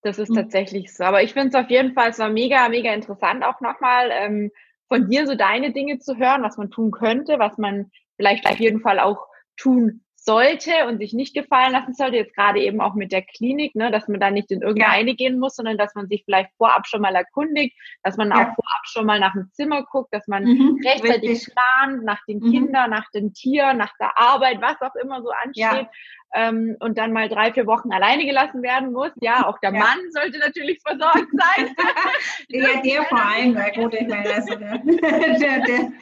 das 0.02 0.18
ist 0.18 0.30
mhm. 0.30 0.36
tatsächlich 0.36 0.92
so. 0.94 1.04
Aber 1.04 1.22
ich 1.22 1.32
finde 1.32 1.48
es 1.48 1.54
auf 1.54 1.70
jeden 1.70 1.94
Fall, 1.94 2.10
es 2.10 2.18
war 2.18 2.30
mega, 2.30 2.68
mega 2.68 2.92
interessant 2.92 3.44
auch 3.44 3.60
nochmal 3.60 4.10
ähm, 4.12 4.50
von 4.88 5.08
dir 5.08 5.26
so 5.26 5.34
deine 5.34 5.72
Dinge 5.72 5.98
zu 5.98 6.16
hören, 6.16 6.42
was 6.42 6.56
man 6.56 6.70
tun 6.70 6.90
könnte, 6.90 7.38
was 7.38 7.58
man 7.58 7.90
vielleicht 8.16 8.46
auf 8.46 8.58
jeden 8.58 8.80
Fall 8.80 9.00
auch 9.00 9.26
tun 9.56 10.02
sollte 10.26 10.86
und 10.88 10.98
sich 10.98 11.12
nicht 11.12 11.34
gefallen 11.34 11.72
lassen 11.72 11.94
sollte, 11.94 12.16
jetzt 12.16 12.34
gerade 12.34 12.60
eben 12.60 12.80
auch 12.80 12.94
mit 12.94 13.12
der 13.12 13.22
Klinik, 13.22 13.76
ne, 13.76 13.90
dass 13.90 14.08
man 14.08 14.18
da 14.18 14.30
nicht 14.30 14.50
in 14.50 14.60
irgendeine 14.60 15.10
ja. 15.10 15.16
gehen 15.16 15.38
muss, 15.38 15.54
sondern 15.56 15.78
dass 15.78 15.94
man 15.94 16.08
sich 16.08 16.24
vielleicht 16.24 16.50
vorab 16.56 16.86
schon 16.86 17.00
mal 17.00 17.14
erkundigt, 17.14 17.76
dass 18.02 18.16
man 18.16 18.30
ja. 18.30 18.36
auch 18.36 18.54
vorab 18.54 18.82
schon 18.84 19.06
mal 19.06 19.20
nach 19.20 19.32
dem 19.32 19.48
Zimmer 19.52 19.84
guckt, 19.84 20.12
dass 20.12 20.26
man 20.26 20.44
mhm, 20.44 20.80
rechtzeitig 20.84 21.30
richtig. 21.30 21.54
plant, 21.54 22.04
nach 22.04 22.24
den 22.26 22.40
mhm. 22.40 22.50
Kindern, 22.50 22.90
nach 22.90 23.08
den 23.12 23.32
Tieren, 23.32 23.78
nach 23.78 23.92
der 24.00 24.18
Arbeit, 24.18 24.60
was 24.60 24.80
auch 24.80 24.94
immer 24.96 25.22
so 25.22 25.30
ansteht. 25.30 25.62
Ja 25.62 25.88
ähm, 26.34 26.76
und 26.80 26.98
dann 26.98 27.12
mal 27.12 27.28
drei, 27.28 27.52
vier 27.52 27.66
Wochen 27.66 27.92
alleine 27.92 28.24
gelassen 28.24 28.62
werden 28.62 28.92
muss. 28.92 29.10
Ja, 29.20 29.46
auch 29.46 29.58
der 29.58 29.72
ja. 29.72 29.78
Mann 29.78 29.98
sollte 30.10 30.38
natürlich 30.38 30.80
versorgt 30.84 31.28
sein. 31.32 31.74
ja, 32.48 32.80
der 32.82 33.04
vor 33.04 33.24
allem, 33.24 33.54
weil 33.54 33.72
gut, 33.72 33.94
ich 33.94 34.06
meine, 34.06 34.34
also 34.34 34.54
der, 34.56 34.78
der, 34.84 35.60
der, 35.64 35.92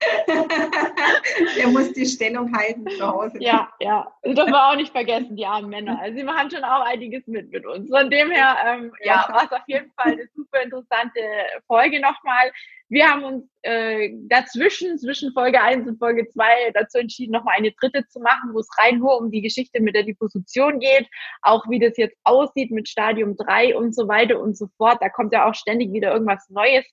der, 1.57 1.69
muss 1.69 1.93
die 1.93 2.07
Stellung 2.07 2.55
halten 2.57 2.89
zu 2.89 3.07
Hause. 3.07 3.37
Ja, 3.41 3.69
ja. 3.81 4.13
Das 4.23 4.35
dürfen 4.35 4.53
wir 4.53 4.71
auch 4.71 4.77
nicht 4.77 4.93
vergessen, 4.93 5.37
die 5.37 5.47
armen 5.47 5.71
Männer. 5.71 5.99
Also 6.01 6.17
sie 6.17 6.25
machen 6.25 6.51
schon 6.51 6.65
auch 6.65 6.85
einiges 6.85 7.27
mit 7.27 7.51
mit 7.51 7.67
uns. 7.67 7.89
Von 7.91 8.11
dem 8.11 8.31
her, 8.31 8.57
ähm, 8.67 8.93
ja, 9.03 9.27
war 9.31 9.45
es 9.45 9.53
auf 9.53 9.63
jeden 9.67 9.93
Fall 9.93 10.13
eine 10.13 10.27
super 10.35 10.63
interessante 10.63 11.21
Folge 11.67 12.01
nochmal. 12.01 12.51
Wir 12.95 13.11
haben 13.11 13.25
uns 13.25 13.45
äh, 13.63 14.11
dazwischen, 14.29 14.97
zwischen 14.99 15.33
Folge 15.33 15.61
1 15.61 15.89
und 15.89 15.99
Folge 15.99 16.29
2 16.29 16.45
dazu 16.75 16.99
entschieden, 16.99 17.33
nochmal 17.33 17.57
eine 17.59 17.73
dritte 17.73 18.07
zu 18.07 18.21
machen, 18.21 18.51
wo 18.53 18.61
es 18.61 18.69
rein 18.79 19.01
nur 19.01 19.19
um 19.21 19.33
die 19.33 19.43
Geschichte 19.43 19.81
mit 19.81 19.97
der 19.97 20.05
Deposition 20.05 20.79
geht, 20.79 21.09
auch 21.43 21.69
wie 21.69 21.81
das 21.81 21.97
jetzt 21.97 22.17
aussieht 22.23 22.71
mit 22.71 22.89
Stadium 22.89 23.37
3 23.37 23.77
und 23.77 23.97
so 23.97 24.07
weiter 24.07 24.39
und 24.39 24.57
so 24.57 24.69
fort. 24.77 24.99
Da 25.01 25.09
kommt 25.09 25.33
ja 25.33 25.49
auch 25.49 25.57
ständig 25.57 25.93
wieder 25.93 26.13
irgendwas 26.13 26.49
Neues 26.51 26.85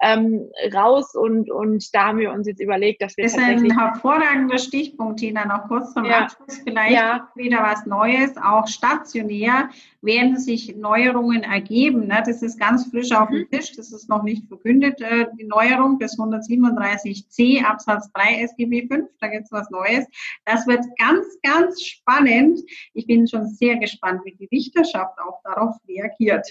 ähm, 0.00 0.48
raus 0.72 1.16
und, 1.16 1.50
und 1.50 1.92
da 1.92 2.06
haben 2.06 2.18
wir 2.18 2.30
uns 2.30 2.46
jetzt 2.46 2.60
überlegt, 2.60 3.02
dass 3.02 3.16
wir 3.16 3.24
das 3.24 3.32
ist 3.32 3.40
ein 3.40 3.76
hervorragender 3.76 4.58
Stichpunkt, 4.58 5.18
Tina, 5.18 5.44
noch 5.44 5.66
kurz 5.66 5.92
zum 5.92 6.04
ja. 6.04 6.20
Abschluss 6.20 6.60
vielleicht 6.62 6.94
ja. 6.94 7.28
wieder 7.34 7.62
was 7.62 7.84
Neues, 7.84 8.36
auch 8.36 8.68
stationär 8.68 9.70
werden 10.00 10.38
sich 10.38 10.76
Neuerungen 10.76 11.42
ergeben. 11.42 12.06
Ne? 12.06 12.22
Das 12.24 12.42
ist 12.42 12.58
ganz 12.58 12.86
frisch 12.90 13.12
auf 13.12 13.28
dem 13.28 13.40
mhm. 13.40 13.50
Tisch, 13.50 13.72
das 13.76 13.92
ist 13.92 14.08
noch 14.08 14.22
nicht 14.22 14.46
verkündet, 14.46 15.00
äh, 15.00 15.26
die 15.38 15.44
Neuerung 15.44 15.98
des 15.98 16.18
137c 16.18 17.64
Absatz 17.64 18.10
3 18.12 18.42
SGB 18.42 18.86
5, 18.86 19.08
da 19.20 19.28
gibt 19.28 19.44
es 19.44 19.52
was 19.52 19.70
Neues. 19.70 20.06
Das 20.44 20.66
wird 20.66 20.84
ganz, 20.98 21.26
ganz 21.42 21.82
spannend. 21.82 22.60
Ich 22.94 23.06
bin 23.06 23.26
schon 23.26 23.48
sehr 23.48 23.76
gespannt, 23.78 24.20
wie 24.24 24.34
die 24.34 24.48
Richterschaft 24.54 25.18
auch 25.18 25.40
darauf 25.42 25.76
reagiert. 25.88 26.48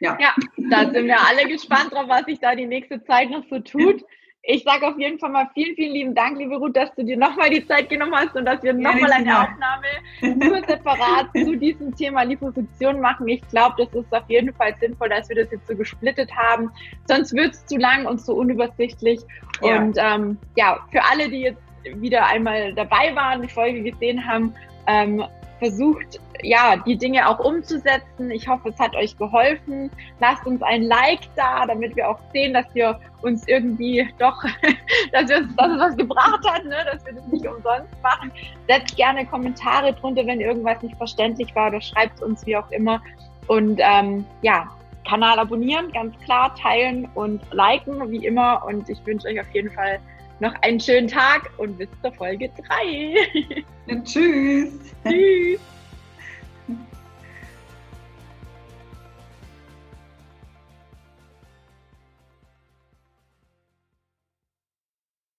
Ja. 0.00 0.16
ja, 0.18 0.34
da 0.56 0.90
sind 0.90 1.06
wir 1.06 1.20
alle 1.20 1.46
gespannt 1.46 1.92
drauf, 1.92 2.08
was 2.08 2.24
sich 2.24 2.40
da 2.40 2.54
die 2.54 2.66
nächste 2.66 3.04
Zeit 3.04 3.30
noch 3.30 3.44
so 3.50 3.58
tut. 3.60 4.02
Ich 4.42 4.64
sage 4.64 4.88
auf 4.88 4.98
jeden 4.98 5.18
Fall 5.18 5.30
mal 5.30 5.50
vielen, 5.52 5.76
vielen 5.76 5.92
lieben 5.92 6.14
Dank, 6.14 6.38
liebe 6.38 6.56
Ruth, 6.56 6.74
dass 6.74 6.94
du 6.94 7.04
dir 7.04 7.16
nochmal 7.16 7.50
die 7.50 7.66
Zeit 7.66 7.90
genommen 7.90 8.14
hast 8.14 8.34
und 8.34 8.46
dass 8.46 8.62
wir 8.62 8.72
nochmal 8.72 9.12
eine 9.12 9.38
Aufnahme 9.38 9.86
nur 10.22 10.64
separat 10.66 11.28
zu 11.34 11.56
diesem 11.56 11.94
Thema 11.94 12.22
Liposuktion 12.22 13.00
machen. 13.00 13.28
Ich 13.28 13.46
glaube, 13.48 13.74
das 13.78 13.92
ist 13.94 14.12
auf 14.12 14.28
jeden 14.28 14.54
Fall 14.54 14.74
sinnvoll, 14.80 15.10
dass 15.10 15.28
wir 15.28 15.36
das 15.36 15.50
jetzt 15.52 15.66
so 15.66 15.76
gesplittet 15.76 16.34
haben. 16.34 16.70
Sonst 17.06 17.34
wird 17.34 17.52
es 17.52 17.66
zu 17.66 17.76
lang 17.76 18.06
und 18.06 18.18
zu 18.18 18.34
unübersichtlich. 18.34 19.20
Ja. 19.62 19.78
Und 19.78 19.98
ähm, 19.98 20.38
ja, 20.56 20.78
für 20.90 21.02
alle, 21.04 21.28
die 21.28 21.42
jetzt 21.42 21.62
wieder 21.96 22.26
einmal 22.26 22.72
dabei 22.74 23.14
waren, 23.14 23.42
die 23.42 23.48
Folge 23.48 23.82
gesehen 23.82 24.26
haben, 24.26 24.54
ähm, 24.86 25.22
versucht, 25.60 26.18
ja, 26.42 26.76
die 26.76 26.96
Dinge 26.96 27.28
auch 27.28 27.38
umzusetzen. 27.38 28.30
Ich 28.30 28.48
hoffe, 28.48 28.70
es 28.70 28.78
hat 28.78 28.96
euch 28.96 29.16
geholfen. 29.16 29.90
Lasst 30.18 30.44
uns 30.46 30.62
ein 30.62 30.82
Like 30.82 31.20
da, 31.36 31.66
damit 31.66 31.94
wir 31.94 32.08
auch 32.08 32.18
sehen, 32.32 32.54
dass 32.54 32.66
wir 32.74 32.98
uns 33.22 33.46
irgendwie 33.46 34.08
doch, 34.18 34.42
dass, 35.12 35.28
wir 35.28 35.38
uns, 35.38 35.54
dass 35.54 35.70
es 35.70 35.78
was 35.78 35.96
gebracht 35.96 36.40
hat, 36.48 36.64
ne? 36.64 36.76
dass 36.90 37.04
wir 37.06 37.12
das 37.12 37.26
nicht 37.26 37.46
umsonst 37.46 37.94
machen. 38.02 38.32
Setzt 38.66 38.96
gerne 38.96 39.24
Kommentare 39.26 39.92
drunter, 39.92 40.26
wenn 40.26 40.40
irgendwas 40.40 40.82
nicht 40.82 40.96
verständlich 40.96 41.54
war 41.54 41.68
oder 41.68 41.80
schreibt 41.80 42.20
uns 42.22 42.44
wie 42.46 42.56
auch 42.56 42.70
immer. 42.70 43.00
Und 43.46 43.78
ähm, 43.82 44.24
ja, 44.42 44.68
Kanal 45.06 45.38
abonnieren, 45.38 45.92
ganz 45.92 46.18
klar, 46.20 46.54
teilen 46.54 47.08
und 47.14 47.42
liken, 47.52 48.10
wie 48.10 48.24
immer. 48.24 48.64
Und 48.66 48.88
ich 48.88 49.04
wünsche 49.06 49.28
euch 49.28 49.40
auf 49.40 49.50
jeden 49.52 49.70
Fall 49.70 50.00
noch 50.40 50.54
einen 50.62 50.80
schönen 50.80 51.08
Tag 51.08 51.50
und 51.58 51.78
bis 51.78 51.88
zur 52.02 52.12
Folge 52.12 52.50
3. 52.68 53.62
Ja, 53.86 54.02
tschüss. 54.02 54.70
Tschüss. 55.04 55.60